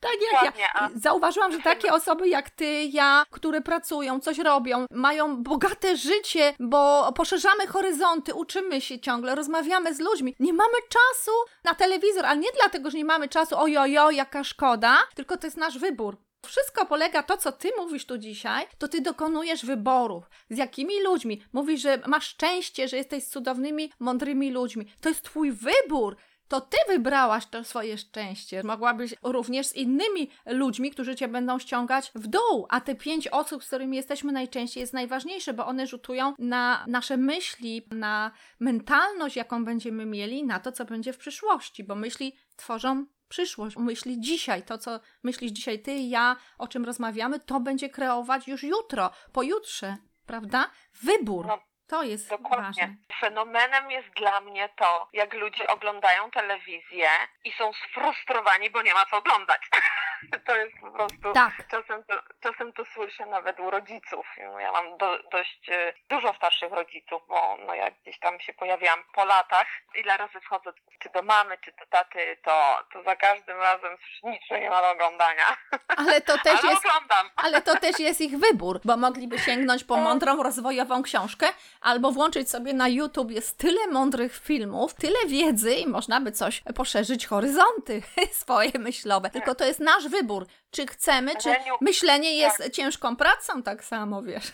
Tak 0.00 0.12
jak 0.32 0.58
ja. 0.58 0.66
Dokładnie, 0.74 1.00
Zauważyłam, 1.00 1.52
że 1.52 1.58
takie 1.58 1.92
osoby 1.98 2.28
jak 2.28 2.50
ty, 2.50 2.84
ja, 2.84 3.24
które 3.30 3.60
pracują, 3.60 4.20
coś 4.20 4.38
robią, 4.38 4.86
mają 4.90 5.42
bogate 5.42 5.96
życie, 5.96 6.54
bo 6.60 7.12
poszerzamy 7.12 7.66
horyzonty, 7.66 8.34
uczymy 8.34 8.80
się 8.80 9.00
ciągle, 9.00 9.34
rozmawiamy 9.34 9.94
z 9.94 10.00
ludźmi. 10.00 10.34
Nie 10.40 10.52
mamy 10.52 10.78
czasu 10.88 11.32
na 11.64 11.74
telewizor, 11.74 12.26
ale 12.26 12.36
nie 12.36 12.52
dlatego, 12.56 12.90
że 12.90 12.98
nie 12.98 13.04
mamy 13.04 13.28
czasu, 13.28 13.58
ojojo, 13.58 14.10
jaka 14.10 14.44
szkoda, 14.44 14.98
tylko 15.14 15.36
to 15.36 15.46
jest 15.46 15.56
nasz 15.56 15.78
wybór. 15.78 16.16
Wszystko 16.46 16.86
polega, 16.86 17.22
to 17.22 17.36
co 17.36 17.52
ty 17.52 17.70
mówisz 17.78 18.06
tu 18.06 18.18
dzisiaj, 18.18 18.66
to 18.78 18.88
ty 18.88 19.00
dokonujesz 19.00 19.64
wyborów. 19.64 20.30
Z 20.50 20.56
jakimi 20.56 21.02
ludźmi? 21.02 21.42
Mówisz, 21.52 21.80
że 21.80 21.98
masz 22.06 22.28
szczęście, 22.28 22.88
że 22.88 22.96
jesteś 22.96 23.24
z 23.24 23.28
cudownymi, 23.28 23.92
mądrymi 23.98 24.52
ludźmi. 24.52 24.86
To 25.00 25.08
jest 25.08 25.22
twój 25.22 25.52
wybór. 25.52 26.16
To 26.48 26.60
ty 26.60 26.76
wybrałaś 26.88 27.46
to 27.46 27.64
swoje 27.64 27.98
szczęście. 27.98 28.62
Mogłabyś 28.62 29.14
również 29.22 29.66
z 29.66 29.76
innymi 29.76 30.30
ludźmi, 30.46 30.90
którzy 30.90 31.16
cię 31.16 31.28
będą 31.28 31.58
ściągać 31.58 32.12
w 32.14 32.26
dół. 32.26 32.66
A 32.68 32.80
te 32.80 32.94
pięć 32.94 33.28
osób, 33.28 33.64
z 33.64 33.66
którymi 33.66 33.96
jesteśmy 33.96 34.32
najczęściej, 34.32 34.80
jest 34.80 34.92
najważniejsze, 34.92 35.52
bo 35.52 35.66
one 35.66 35.86
rzutują 35.86 36.34
na 36.38 36.84
nasze 36.86 37.16
myśli, 37.16 37.82
na 37.90 38.30
mentalność, 38.60 39.36
jaką 39.36 39.64
będziemy 39.64 40.06
mieli, 40.06 40.44
na 40.44 40.60
to, 40.60 40.72
co 40.72 40.84
będzie 40.84 41.12
w 41.12 41.18
przyszłości, 41.18 41.84
bo 41.84 41.94
myśli 41.94 42.36
tworzą 42.56 43.06
przyszłość. 43.28 43.76
Myśli 43.76 44.20
dzisiaj, 44.20 44.62
to 44.62 44.78
co 44.78 45.00
myślisz 45.22 45.52
dzisiaj 45.52 45.82
ty 45.82 45.94
i 45.94 46.10
ja, 46.10 46.36
o 46.58 46.68
czym 46.68 46.84
rozmawiamy, 46.84 47.40
to 47.40 47.60
będzie 47.60 47.88
kreować 47.88 48.48
już 48.48 48.62
jutro, 48.62 49.10
pojutrze, 49.32 49.96
prawda? 50.26 50.70
Wybór. 51.02 51.46
No, 51.46 51.58
To 51.88 52.02
jest 52.02 52.28
ważne. 52.28 52.42
Dokładnie. 52.42 52.96
Fenomenem 53.20 53.90
jest 53.90 54.08
dla 54.08 54.40
mnie 54.40 54.68
to, 54.76 55.08
jak 55.12 55.34
ludzie 55.34 55.66
oglądają 55.66 56.30
telewizję 56.30 57.08
i 57.44 57.52
są 57.52 57.72
sfrustrowani, 57.72 58.70
bo 58.70 58.82
nie 58.82 58.94
ma 58.94 59.06
co 59.06 59.16
oglądać. 59.16 59.60
to 60.46 60.56
jest 60.56 60.76
po 60.80 60.90
prostu. 60.90 61.32
Tak. 61.32 61.52
Czasem 61.70 62.04
to, 62.04 62.14
czasem 62.40 62.72
to 62.72 62.84
słyszę 62.84 63.26
nawet 63.26 63.60
u 63.60 63.70
rodziców. 63.70 64.26
Ja 64.58 64.72
mam 64.72 64.96
do, 64.96 65.18
dość 65.32 65.68
e, 65.68 65.92
dużo 66.08 66.34
starszych 66.34 66.72
rodziców, 66.72 67.22
bo 67.28 67.56
no, 67.66 67.74
jak 67.74 67.94
gdzieś 68.02 68.18
tam 68.18 68.40
się 68.40 68.52
pojawiłam 68.52 69.04
po 69.14 69.24
latach, 69.24 69.66
ile 69.94 70.16
razy 70.16 70.40
wchodzę 70.40 70.72
czy 70.98 71.08
do 71.10 71.22
mamy, 71.22 71.58
czy 71.58 71.72
do 71.72 71.86
taty, 71.90 72.36
to, 72.44 72.78
to 72.92 73.02
za 73.02 73.16
każdym 73.16 73.56
razem 73.56 73.96
słyszę, 73.98 74.30
nic 74.30 74.62
nie 74.62 74.70
ma 74.70 74.80
do 74.80 74.90
oglądania. 74.90 75.44
Ale 75.96 76.20
to 76.20 76.38
też 76.38 76.60
Ale 76.62 76.72
jest 76.72 76.86
oglądam. 76.86 77.30
Ale 77.36 77.62
to 77.62 77.76
też 77.76 77.98
jest 77.98 78.20
ich 78.20 78.38
wybór, 78.38 78.80
bo 78.84 78.96
mogliby 78.96 79.38
sięgnąć 79.38 79.84
po 79.84 79.96
mądrą, 79.96 80.42
rozwojową 80.42 81.02
książkę, 81.02 81.46
albo 81.80 82.12
włączyć 82.12 82.50
sobie 82.50 82.74
na 82.74 82.88
YouTube. 82.88 83.30
Jest 83.30 83.58
tyle 83.58 83.86
mądrych 83.86 84.38
filmów, 84.38 84.94
tyle 84.94 85.18
wiedzy 85.26 85.74
i 85.74 85.86
można 85.86 86.20
by 86.20 86.32
coś 86.32 86.62
poszerzyć 86.76 87.26
horyzonty 87.26 88.02
swoje 88.42 88.72
myślowe. 88.78 89.30
Tylko 89.30 89.54
to 89.54 89.64
jest 89.64 89.80
nasz 89.80 90.05
wybór, 90.08 90.46
czy 90.70 90.86
chcemy, 90.86 91.36
czy 91.36 91.48
Leniu, 91.48 91.74
myślenie 91.80 92.36
jest 92.36 92.70
ciężką 92.70 93.16
pracą 93.16 93.62
tak 93.62 93.84
samo, 93.84 94.22
wiesz. 94.22 94.52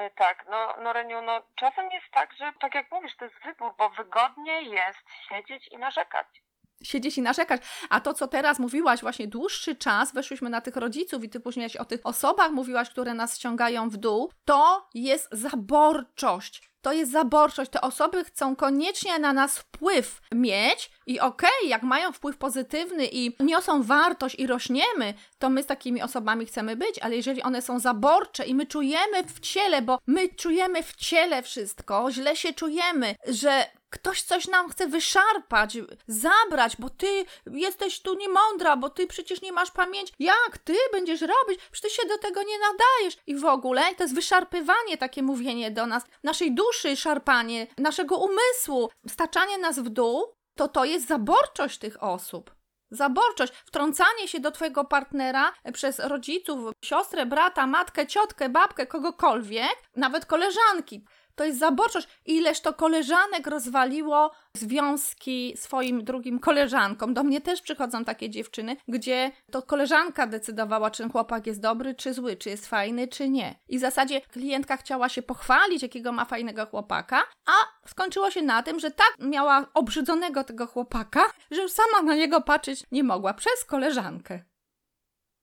Y, 0.00 0.10
Tak, 0.16 0.44
no, 0.50 0.74
no 0.82 0.92
Reniu, 0.92 1.22
no 1.22 1.42
czasem 1.54 1.90
jest 1.90 2.06
tak, 2.12 2.32
że 2.38 2.52
tak 2.60 2.74
jak 2.74 2.90
mówisz, 2.90 3.16
to 3.16 3.24
jest 3.24 3.36
wybór, 3.44 3.74
bo 3.78 3.90
wygodnie 3.90 4.62
jest 4.62 5.04
siedzieć 5.28 5.68
i 5.68 5.78
narzekać. 5.78 6.26
Siedzieć 6.82 7.18
i 7.18 7.22
narzekać. 7.22 7.62
A 7.90 8.00
to, 8.00 8.14
co 8.14 8.28
teraz 8.28 8.58
mówiłaś, 8.58 9.00
właśnie 9.00 9.28
dłuższy 9.28 9.76
czas, 9.76 10.14
weszłyśmy 10.14 10.50
na 10.50 10.60
tych 10.60 10.76
rodziców 10.76 11.24
i 11.24 11.28
ty 11.28 11.40
później 11.40 11.78
o 11.78 11.84
tych 11.84 12.00
osobach 12.04 12.52
mówiłaś, 12.52 12.90
które 12.90 13.14
nas 13.14 13.36
ściągają 13.36 13.90
w 13.90 13.96
dół, 13.96 14.30
to 14.44 14.88
jest 14.94 15.28
zaborczość. 15.32 16.70
To 16.86 16.92
jest 16.92 17.12
zaborczość. 17.12 17.70
Te 17.70 17.80
osoby 17.80 18.24
chcą 18.24 18.56
koniecznie 18.56 19.18
na 19.18 19.32
nas 19.32 19.58
wpływ 19.58 20.20
mieć 20.32 20.90
i 21.06 21.20
okej, 21.20 21.68
jak 21.68 21.82
mają 21.82 22.12
wpływ 22.12 22.36
pozytywny 22.36 23.06
i 23.12 23.36
niosą 23.40 23.82
wartość 23.82 24.34
i 24.34 24.46
rośniemy, 24.46 25.14
to 25.38 25.50
my 25.50 25.62
z 25.62 25.66
takimi 25.66 26.02
osobami 26.02 26.46
chcemy 26.46 26.76
być, 26.76 26.98
ale 26.98 27.16
jeżeli 27.16 27.42
one 27.42 27.62
są 27.62 27.78
zaborcze 27.78 28.46
i 28.46 28.54
my 28.54 28.66
czujemy 28.66 29.24
w 29.24 29.40
ciele, 29.40 29.82
bo 29.82 29.98
my 30.06 30.28
czujemy 30.28 30.82
w 30.82 30.96
ciele 30.96 31.42
wszystko, 31.42 32.10
źle 32.10 32.36
się 32.36 32.52
czujemy, 32.52 33.14
że 33.28 33.66
ktoś 33.90 34.22
coś 34.22 34.48
nam 34.48 34.68
chce 34.68 34.86
wyszarpać, 34.86 35.78
zabrać, 36.06 36.76
bo 36.78 36.90
ty 36.90 37.24
jesteś 37.46 38.00
tu 38.00 38.14
niemądra, 38.14 38.76
bo 38.76 38.90
ty 38.90 39.06
przecież 39.06 39.42
nie 39.42 39.52
masz 39.52 39.70
pamięci. 39.70 40.14
Jak 40.18 40.58
ty 40.58 40.74
będziesz 40.92 41.20
robić? 41.20 41.60
Przecież 41.70 41.86
ty 41.86 42.02
się 42.02 42.08
do 42.08 42.18
tego 42.18 42.42
nie 42.42 42.58
nadajesz. 42.58 43.16
I 43.26 43.36
w 43.36 43.44
ogóle 43.44 43.94
to 43.94 44.04
jest 44.04 44.14
wyszarpywanie, 44.14 44.96
takie 44.98 45.22
mówienie 45.22 45.70
do 45.70 45.86
nas, 45.86 46.02
naszej 46.22 46.54
duszy 46.54 46.96
szarpanie, 46.96 47.66
naszego 47.78 48.16
umysłu, 48.16 48.90
staczanie 49.08 49.58
nas 49.58 49.78
w 49.78 49.88
dół, 49.88 50.34
to 50.54 50.68
to 50.68 50.84
jest 50.84 51.06
zaborczość 51.06 51.78
tych 51.78 52.02
osób. 52.02 52.56
Zaborczość, 52.90 53.52
wtrącanie 53.64 54.28
się 54.28 54.40
do 54.40 54.50
twojego 54.50 54.84
partnera 54.84 55.52
przez 55.72 55.98
rodziców, 55.98 56.72
siostrę, 56.84 57.26
brata, 57.26 57.66
matkę, 57.66 58.06
ciotkę, 58.06 58.48
babkę, 58.48 58.86
kogokolwiek, 58.86 59.76
nawet 59.96 60.26
koleżanki. 60.26 61.04
To 61.36 61.44
jest 61.44 61.58
zaborczość. 61.58 62.08
Ileż 62.26 62.60
to 62.60 62.74
koleżanek 62.74 63.46
rozwaliło 63.46 64.30
związki 64.56 65.54
swoim 65.56 66.04
drugim 66.04 66.38
koleżankom. 66.38 67.14
Do 67.14 67.22
mnie 67.22 67.40
też 67.40 67.62
przychodzą 67.62 68.04
takie 68.04 68.30
dziewczyny, 68.30 68.76
gdzie 68.88 69.32
to 69.50 69.62
koleżanka 69.62 70.26
decydowała, 70.26 70.90
czy 70.90 71.08
chłopak 71.08 71.46
jest 71.46 71.60
dobry, 71.60 71.94
czy 71.94 72.14
zły, 72.14 72.36
czy 72.36 72.48
jest 72.50 72.66
fajny, 72.66 73.08
czy 73.08 73.28
nie. 73.28 73.54
I 73.68 73.78
w 73.78 73.80
zasadzie 73.80 74.20
klientka 74.20 74.76
chciała 74.76 75.08
się 75.08 75.22
pochwalić, 75.22 75.82
jakiego 75.82 76.12
ma 76.12 76.24
fajnego 76.24 76.66
chłopaka, 76.66 77.22
a 77.46 77.88
skończyło 77.88 78.30
się 78.30 78.42
na 78.42 78.62
tym, 78.62 78.80
że 78.80 78.90
tak 78.90 79.14
miała 79.20 79.66
obrzydzonego 79.74 80.44
tego 80.44 80.66
chłopaka, 80.66 81.20
że 81.50 81.62
już 81.62 81.72
sama 81.72 82.02
na 82.02 82.14
niego 82.14 82.40
patrzeć 82.40 82.84
nie 82.92 83.04
mogła 83.04 83.34
przez 83.34 83.64
koleżankę. 83.64 84.42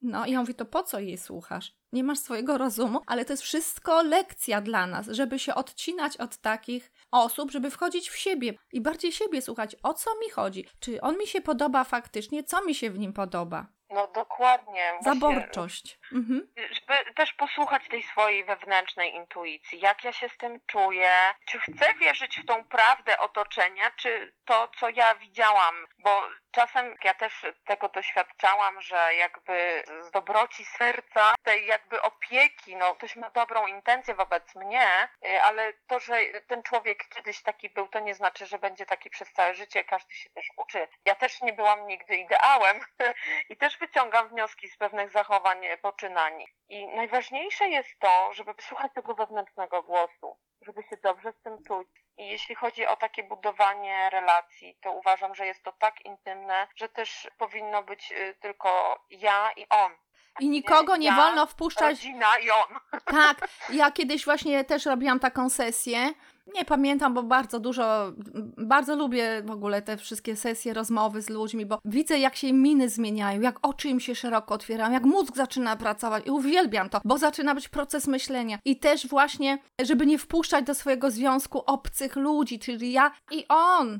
No 0.01 0.25
i 0.25 0.31
ja 0.31 0.39
mówię, 0.39 0.53
to 0.53 0.65
po 0.65 0.83
co 0.83 0.99
jej 0.99 1.17
słuchasz? 1.17 1.82
Nie 1.93 2.03
masz 2.03 2.19
swojego 2.19 2.57
rozumu, 2.57 3.01
ale 3.07 3.25
to 3.25 3.33
jest 3.33 3.43
wszystko 3.43 4.03
lekcja 4.03 4.61
dla 4.61 4.87
nas, 4.87 5.07
żeby 5.07 5.39
się 5.39 5.55
odcinać 5.55 6.17
od 6.17 6.37
takich 6.37 6.91
osób, 7.11 7.51
żeby 7.51 7.71
wchodzić 7.71 8.09
w 8.09 8.17
siebie 8.17 8.53
i 8.71 8.81
bardziej 8.81 9.11
siebie 9.11 9.41
słuchać, 9.41 9.75
o 9.83 9.93
co 9.93 10.11
mi 10.19 10.29
chodzi, 10.29 10.67
czy 10.79 11.01
on 11.01 11.17
mi 11.17 11.27
się 11.27 11.41
podoba 11.41 11.83
faktycznie, 11.83 12.43
co 12.43 12.65
mi 12.65 12.75
się 12.75 12.89
w 12.89 12.99
nim 12.99 13.13
podoba. 13.13 13.67
No 13.89 14.07
dokładnie. 14.07 14.91
właśnie, 15.01 15.13
Zaborczość. 15.13 15.99
Mhm. 16.11 16.53
Żeby 16.55 17.13
też 17.15 17.33
posłuchać 17.33 17.87
tej 17.89 18.03
swojej 18.03 18.45
wewnętrznej 18.45 19.15
intuicji, 19.15 19.79
jak 19.79 20.03
ja 20.03 20.13
się 20.13 20.29
z 20.29 20.37
tym 20.37 20.59
czuję, 20.67 21.11
czy 21.45 21.59
chcę 21.59 21.93
wierzyć 21.99 22.39
w 22.39 22.45
tą 22.45 22.63
prawdę 22.63 23.19
otoczenia, 23.19 23.91
czy 23.91 24.33
to, 24.45 24.71
co 24.79 24.89
ja 24.89 25.15
widziałam, 25.15 25.75
bo 26.03 26.21
czasem 26.53 26.95
ja 27.03 27.13
też 27.13 27.45
tego 27.65 27.89
doświadczałam, 27.89 28.81
że 28.81 29.15
jakby 29.15 29.83
z 29.99 30.11
dobroci 30.11 30.65
serca, 30.65 31.35
tej 31.43 31.65
jakby 31.65 32.01
opieki, 32.01 32.75
no 32.75 32.95
ktoś 32.95 33.15
ma 33.15 33.29
dobrą 33.29 33.67
intencję 33.67 34.15
wobec 34.15 34.55
mnie, 34.55 35.09
y, 35.25 35.41
ale 35.41 35.73
to, 35.73 35.99
że 35.99 36.19
ten 36.47 36.63
człowiek 36.63 37.07
kiedyś 37.09 37.41
taki 37.41 37.69
był, 37.69 37.87
to 37.87 37.99
nie 37.99 38.15
znaczy, 38.15 38.45
że 38.45 38.59
będzie 38.59 38.85
taki 38.85 39.09
przez 39.09 39.33
całe 39.33 39.53
życie, 39.53 39.83
każdy 39.83 40.13
się 40.13 40.29
też 40.29 40.47
uczy. 40.57 40.87
Ja 41.05 41.15
też 41.15 41.41
nie 41.41 41.53
byłam 41.53 41.87
nigdy 41.87 42.15
ideałem 42.15 42.79
i 43.49 43.57
też 43.57 43.77
wyciągam 43.77 44.29
wnioski 44.29 44.69
z 44.69 44.77
pewnych 44.77 45.11
zachowań, 45.11 45.65
e, 45.65 45.77
poczynań. 45.77 46.45
I 46.69 46.87
najważniejsze 46.87 47.69
jest 47.69 47.99
to, 47.99 48.33
żeby 48.33 48.53
słuchać 48.61 48.91
tego 48.93 49.13
wewnętrznego 49.13 49.83
głosu, 49.83 50.37
żeby 50.61 50.83
się 50.83 50.97
dobrze 51.03 51.31
z 51.31 51.41
tym 51.41 51.63
czuć. 51.67 52.02
Jeśli 52.33 52.55
chodzi 52.55 52.87
o 52.87 52.95
takie 52.95 53.23
budowanie 53.23 54.09
relacji, 54.09 54.77
to 54.81 54.91
uważam, 54.91 55.35
że 55.35 55.45
jest 55.45 55.63
to 55.63 55.71
tak 55.71 56.05
intymne, 56.05 56.67
że 56.75 56.89
też 56.89 57.29
powinno 57.37 57.83
być 57.83 58.11
y, 58.11 58.35
tylko 58.39 58.99
ja 59.09 59.51
i 59.57 59.65
on. 59.69 59.91
I 60.39 60.49
nikogo 60.49 60.95
nie 60.95 61.07
ja, 61.07 61.15
wolno 61.15 61.45
wpuszczać 61.45 61.89
Rodzina 61.89 62.37
i 62.37 62.49
on. 62.51 62.99
Tak, 63.05 63.47
ja 63.69 63.91
kiedyś 63.91 64.25
właśnie 64.25 64.63
też 64.63 64.85
robiłam 64.85 65.19
taką 65.19 65.49
sesję. 65.49 66.13
Nie 66.47 66.65
pamiętam, 66.65 67.13
bo 67.13 67.23
bardzo 67.23 67.59
dużo, 67.59 68.13
bardzo 68.57 68.95
lubię 68.95 69.41
w 69.45 69.51
ogóle 69.51 69.81
te 69.81 69.97
wszystkie 69.97 70.35
sesje, 70.35 70.73
rozmowy 70.73 71.21
z 71.21 71.29
ludźmi, 71.29 71.65
bo 71.65 71.79
widzę, 71.85 72.19
jak 72.19 72.35
się 72.35 72.53
miny 72.53 72.89
zmieniają, 72.89 73.41
jak 73.41 73.67
oczy 73.67 73.89
im 73.89 73.99
się 73.99 74.15
szeroko 74.15 74.53
otwierają, 74.53 74.91
jak 74.91 75.03
mózg 75.03 75.35
zaczyna 75.35 75.75
pracować 75.75 76.27
i 76.27 76.31
uwielbiam 76.31 76.89
to, 76.89 77.01
bo 77.05 77.17
zaczyna 77.17 77.55
być 77.55 77.69
proces 77.69 78.07
myślenia. 78.07 78.59
I 78.65 78.79
też 78.79 79.07
właśnie, 79.07 79.57
żeby 79.81 80.05
nie 80.05 80.17
wpuszczać 80.17 80.65
do 80.65 80.75
swojego 80.75 81.11
związku 81.11 81.59
obcych 81.65 82.15
ludzi, 82.15 82.59
czyli 82.59 82.91
ja 82.91 83.11
i 83.31 83.45
on. 83.49 83.99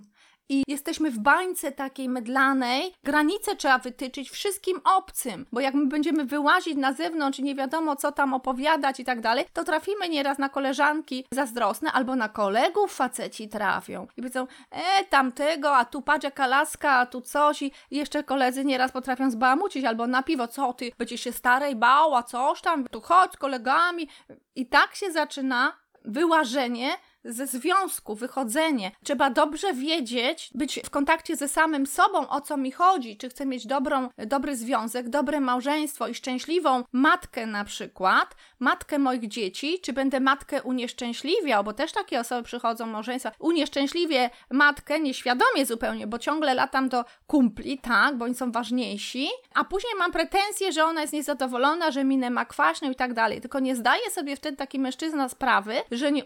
I 0.50 0.64
jesteśmy 0.68 1.12
w 1.12 1.20
bańce 1.20 1.72
takiej 1.72 2.10
mydlanej, 2.10 2.94
granice 3.04 3.56
trzeba 3.56 3.78
wytyczyć 3.78 4.30
wszystkim 4.30 4.82
obcym, 4.84 5.46
bo 5.52 5.60
jak 5.60 5.74
my 5.74 5.86
będziemy 5.86 6.26
wyłazić 6.26 6.76
na 6.76 6.94
zewnątrz 6.94 7.40
i 7.40 7.44
nie 7.44 7.56
wiadomo 7.56 7.96
co 7.96 8.12
tam 8.12 8.34
opowiadać 8.34 9.00
i 9.00 9.06
tak 9.06 9.22
dalej, 9.22 9.46
to 9.54 9.64
trafimy 9.64 10.10
nieraz 10.10 10.38
na 10.38 10.50
koleżanki 10.50 11.26
zazdrosne 11.32 11.92
albo 11.92 12.16
na 12.16 12.30
kolegów 12.30 12.94
faceci 12.94 13.50
trafią. 13.50 14.08
I 14.18 14.22
powiedzą, 14.22 14.48
e, 14.72 15.06
tamtego, 15.06 15.76
a 15.76 15.86
tu 15.86 16.02
patrz 16.02 16.24
jaka 16.24 16.48
laska, 16.48 16.92
a 16.92 17.06
tu 17.06 17.22
coś. 17.22 17.62
I 17.62 17.72
jeszcze 17.92 18.24
koledzy 18.24 18.66
nieraz 18.66 18.92
potrafią 18.92 19.32
zbałamucić 19.32 19.86
albo 19.86 20.08
na 20.08 20.24
piwo, 20.24 20.48
co 20.48 20.74
ty, 20.74 20.92
będziesz 20.98 21.22
się 21.22 21.32
starej 21.32 21.76
bała, 21.76 22.24
coś 22.24 22.62
tam, 22.62 22.88
tu 22.88 23.02
chodź 23.02 23.32
z 23.34 23.38
kolegami. 23.38 24.08
I 24.56 24.66
tak 24.66 24.96
się 24.96 25.12
zaczyna 25.12 25.74
wyłażenie 26.06 26.90
ze 27.26 27.48
związku, 27.48 28.16
wychodzenie. 28.16 28.92
Trzeba 29.04 29.30
dobrze 29.30 29.74
wiedzieć, 29.74 30.50
być 30.56 30.80
w 30.86 30.90
kontakcie 30.90 31.36
ze 31.36 31.48
samym 31.48 31.86
sobą, 31.86 32.30
o 32.30 32.42
co 32.42 32.58
mi 32.58 32.72
chodzi, 32.72 33.18
czy 33.18 33.30
chcę 33.30 33.46
mieć 33.46 33.68
dobrą, 33.68 34.10
dobry 34.18 34.56
związek, 34.56 35.10
dobre 35.10 35.40
małżeństwo 35.40 36.08
i 36.08 36.16
szczęśliwą 36.16 36.84
matkę 36.92 37.46
na 37.46 37.66
przykład, 37.66 38.36
matkę 38.60 39.00
moich 39.00 39.28
dzieci, 39.28 39.80
czy 39.80 39.94
będę 39.94 40.20
matkę 40.20 40.64
unieszczęśliwiał, 40.64 41.64
bo 41.64 41.74
też 41.74 41.92
takie 41.92 42.20
osoby 42.20 42.44
przychodzą 42.44 42.86
małżeństwa, 42.86 43.32
unieszczęśliwie 43.40 44.30
matkę, 44.52 45.00
nieświadomie 45.00 45.66
zupełnie, 45.66 46.08
bo 46.08 46.20
ciągle 46.20 46.54
latam 46.54 46.90
do 46.90 47.06
kumpli, 47.28 47.78
tak, 47.78 48.18
bo 48.18 48.26
oni 48.26 48.36
są 48.36 48.52
ważniejsi, 48.52 49.28
a 49.54 49.64
później 49.64 49.94
mam 50.00 50.12
pretensje, 50.12 50.72
że 50.72 50.86
ona 50.86 51.02
jest 51.02 51.14
niezadowolona, 51.14 51.92
że 51.92 52.04
minę 52.04 52.30
ma 52.30 52.46
kwaśną 52.46 52.92
i 52.92 52.96
tak 52.96 53.14
dalej, 53.14 53.42
tylko 53.42 53.60
nie 53.60 53.76
zdaje 53.76 54.10
sobie 54.12 54.36
wtedy 54.36 54.58
taki 54.58 54.80
mężczyzna 54.80 55.30
sprawy, 55.30 55.76
że 55.92 56.12
nie 56.12 56.26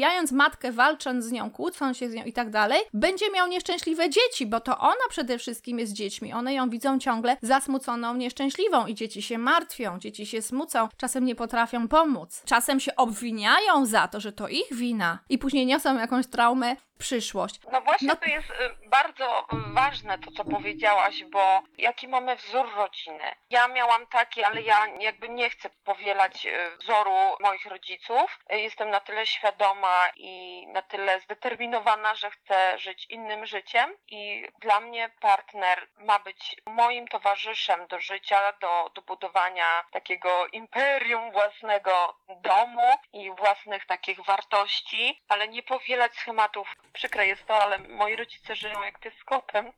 unieszczęśliwiając 0.00 0.32
matkę, 0.32 0.72
walcząc 0.72 1.24
z 1.24 1.32
nią, 1.32 1.50
kłócąc 1.50 1.96
się 1.98 2.08
z 2.10 2.14
nią 2.14 2.24
i 2.24 2.32
tak 2.32 2.50
dalej, 2.50 2.80
będzie 2.94 3.30
miał 3.30 3.46
nieszczęśliwe 3.48 4.10
dzieci, 4.10 4.46
bo 4.46 4.60
to 4.60 4.78
ona 4.78 5.08
przede 5.08 5.38
wszystkim 5.38 5.78
jest 5.78 5.92
dziećmi. 5.92 6.32
One 6.32 6.54
ją 6.54 6.70
widzą 6.70 6.98
ciągle 6.98 7.36
zasmuconą, 7.42 8.14
nieszczęśliwą 8.14 8.86
i 8.86 8.94
dzieci 8.94 9.22
się 9.22 9.38
martwią, 9.38 9.98
dzieci 9.98 10.26
się 10.26 10.42
smucą, 10.42 10.88
czasem 10.96 11.24
nie 11.24 11.34
potrafią 11.34 11.88
pomóc. 11.88 12.42
Czasem 12.46 12.80
się 12.80 12.96
obwiniają 12.96 13.86
za 13.86 14.08
to, 14.08 14.20
że 14.20 14.32
to 14.32 14.48
ich 14.48 14.72
wina 14.74 15.18
i 15.28 15.38
później 15.38 15.66
niosą 15.66 15.98
jakąś 15.98 16.26
traumę 16.26 16.76
w 16.76 16.98
przyszłość. 16.98 17.60
No 17.72 17.80
właśnie 17.80 18.08
No- 18.08 18.16
to 18.16 18.24
jest 18.28 18.50
y, 18.50 18.88
bardzo 18.88 19.46
ważne 19.74 20.18
to, 20.18 20.30
co 20.30 20.44
powiedziałaś, 20.44 21.24
bo 21.32 21.62
jaki 21.78 22.08
mamy 22.08 22.36
wzór 22.36 22.66
rodziny. 22.76 23.24
Ja 23.50 23.68
miałam 23.68 24.06
taki, 24.06 24.42
ale 24.44 24.62
ja 24.62 24.86
jakby 25.00 25.28
nie 25.28 25.50
chcę 25.50 25.70
powielać 25.84 26.46
y, 26.46 26.76
wzoru 26.80 27.10
moich 27.40 27.66
rodziców. 27.66 28.38
Y, 28.54 28.60
Jestem 28.60 28.90
na 28.90 29.00
tyle 29.00 29.26
świadoma 29.26 29.89
i 30.16 30.66
na 30.66 30.82
tyle 30.82 31.20
zdeterminowana, 31.20 32.14
że 32.14 32.30
chcę 32.30 32.78
żyć 32.78 33.06
innym 33.10 33.46
życiem 33.46 33.96
i 34.08 34.48
dla 34.60 34.80
mnie 34.80 35.10
partner 35.20 35.88
ma 35.96 36.18
być 36.18 36.56
moim 36.66 37.08
towarzyszem 37.08 37.86
do 37.86 38.00
życia, 38.00 38.52
do, 38.60 38.90
do 38.94 39.02
budowania 39.02 39.84
takiego 39.92 40.46
imperium 40.52 41.32
własnego 41.32 42.16
domu 42.28 42.94
i 43.12 43.30
własnych 43.30 43.86
takich 43.86 44.24
wartości, 44.24 45.20
ale 45.28 45.48
nie 45.48 45.62
powielać 45.62 46.16
schematów. 46.16 46.68
Przykre 46.92 47.26
jest 47.26 47.46
to, 47.46 47.62
ale 47.62 47.78
moi 47.78 48.16
rodzice 48.16 48.56
żyją 48.56 48.82
jak 48.82 48.98
pies 48.98 49.14
z 49.20 49.24
kotem. 49.24 49.72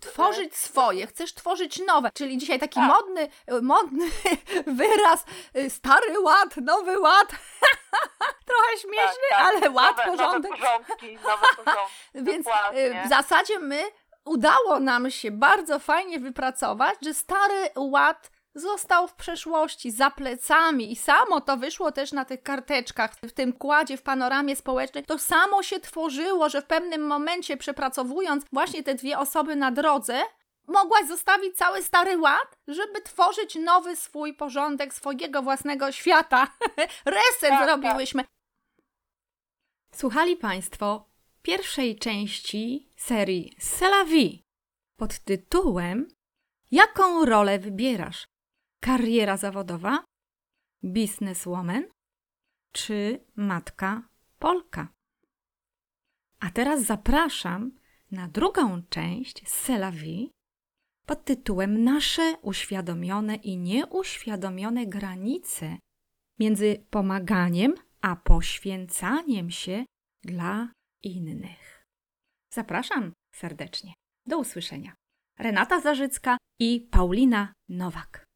Tworzyć 0.00 0.56
swoje, 0.56 1.06
chcesz 1.06 1.34
tworzyć 1.34 1.78
nowe, 1.86 2.10
czyli 2.14 2.38
dzisiaj 2.38 2.58
taki 2.58 2.80
Tak. 2.80 2.88
modny, 2.88 3.28
modny 3.62 4.06
wyraz, 4.80 5.24
y, 5.56 5.70
stary 5.70 6.20
ład, 6.20 6.56
nowy 6.56 7.00
ład. 7.00 7.28
Trochę 8.50 8.76
śmieszny, 8.80 9.36
ale 9.36 9.70
ład, 9.70 9.96
Tak, 9.96 10.06
nowe, 10.06 10.18
porządek. 10.18 10.50
Nowe 10.50 10.62
porządki, 10.62 11.14
nowe 11.14 11.46
porządki. 11.56 11.94
Więc 12.32 12.44
Dokładnie. 12.44 13.02
y, 13.02 13.06
w 13.06 13.08
zasadzie 13.08 13.58
my 13.58 13.82
udało 14.24 14.80
nam 14.80 15.10
się 15.10 15.30
bardzo 15.30 15.78
fajnie 15.78 16.20
wypracować, 16.20 16.94
że 17.02 17.14
stary 17.14 17.70
ład 17.76 18.30
został 18.54 19.08
w 19.08 19.14
przeszłości, 19.14 19.90
za 19.90 20.10
plecami 20.10 20.92
i 20.92 20.96
samo 20.96 21.40
to 21.40 21.56
wyszło 21.56 21.92
też 21.92 22.12
na 22.12 22.24
tych 22.24 22.42
karteczkach, 22.42 23.14
w 23.22 23.32
tym 23.32 23.52
kładzie, 23.52 23.96
w 23.96 24.02
panoramie 24.02 24.56
społecznej. 24.56 25.04
To 25.04 25.18
samo 25.18 25.62
się 25.62 25.80
tworzyło, 25.80 26.48
że 26.48 26.62
w 26.62 26.66
pewnym 26.66 27.06
momencie 27.06 27.56
przepracowując 27.56 28.44
właśnie 28.52 28.82
te 28.82 28.94
dwie 28.94 29.18
osoby 29.18 29.56
na 29.56 29.70
drodze, 29.70 30.20
mogłaś 30.70 31.06
zostawić 31.08 31.56
cały 31.56 31.82
stary 31.82 32.18
ład, 32.18 32.58
żeby 32.68 33.02
tworzyć 33.02 33.54
nowy 33.54 33.96
swój 33.96 34.34
porządek, 34.34 34.94
swojego 34.94 35.42
własnego 35.42 35.92
świata. 35.92 36.46
Reset 37.04 37.50
Tak, 37.50 37.64
zrobiłyśmy. 37.64 38.24
Słuchali 39.94 40.36
Państwo 40.36 41.08
pierwszej 41.42 41.98
części 41.98 42.92
serii 42.96 43.56
vie 44.06 44.38
pod 44.96 45.18
tytułem 45.18 46.08
Jaką 46.70 47.24
rolę 47.24 47.58
wybierasz? 47.58 48.26
Kariera 48.80 49.36
zawodowa, 49.36 50.04
bizneswoman 50.84 51.84
czy 52.72 53.24
matka 53.36 54.08
Polka? 54.38 54.88
A 56.40 56.50
teraz 56.50 56.82
zapraszam 56.82 57.72
na 58.10 58.28
drugą 58.28 58.82
część 58.88 59.42
vie 59.92 60.28
pod 61.10 61.24
tytułem 61.24 61.84
Nasze 61.84 62.36
uświadomione 62.42 63.34
i 63.34 63.58
nieuświadomione 63.58 64.86
granice 64.86 65.78
między 66.38 66.84
pomaganiem 66.90 67.74
a 68.00 68.16
poświęcaniem 68.16 69.50
się 69.50 69.84
dla 70.24 70.72
innych. 71.02 71.86
Zapraszam 72.52 73.12
serdecznie. 73.34 73.92
Do 74.26 74.38
usłyszenia. 74.38 74.94
Renata 75.38 75.80
Zarzycka 75.80 76.36
i 76.60 76.88
Paulina 76.90 77.52
Nowak. 77.68 78.26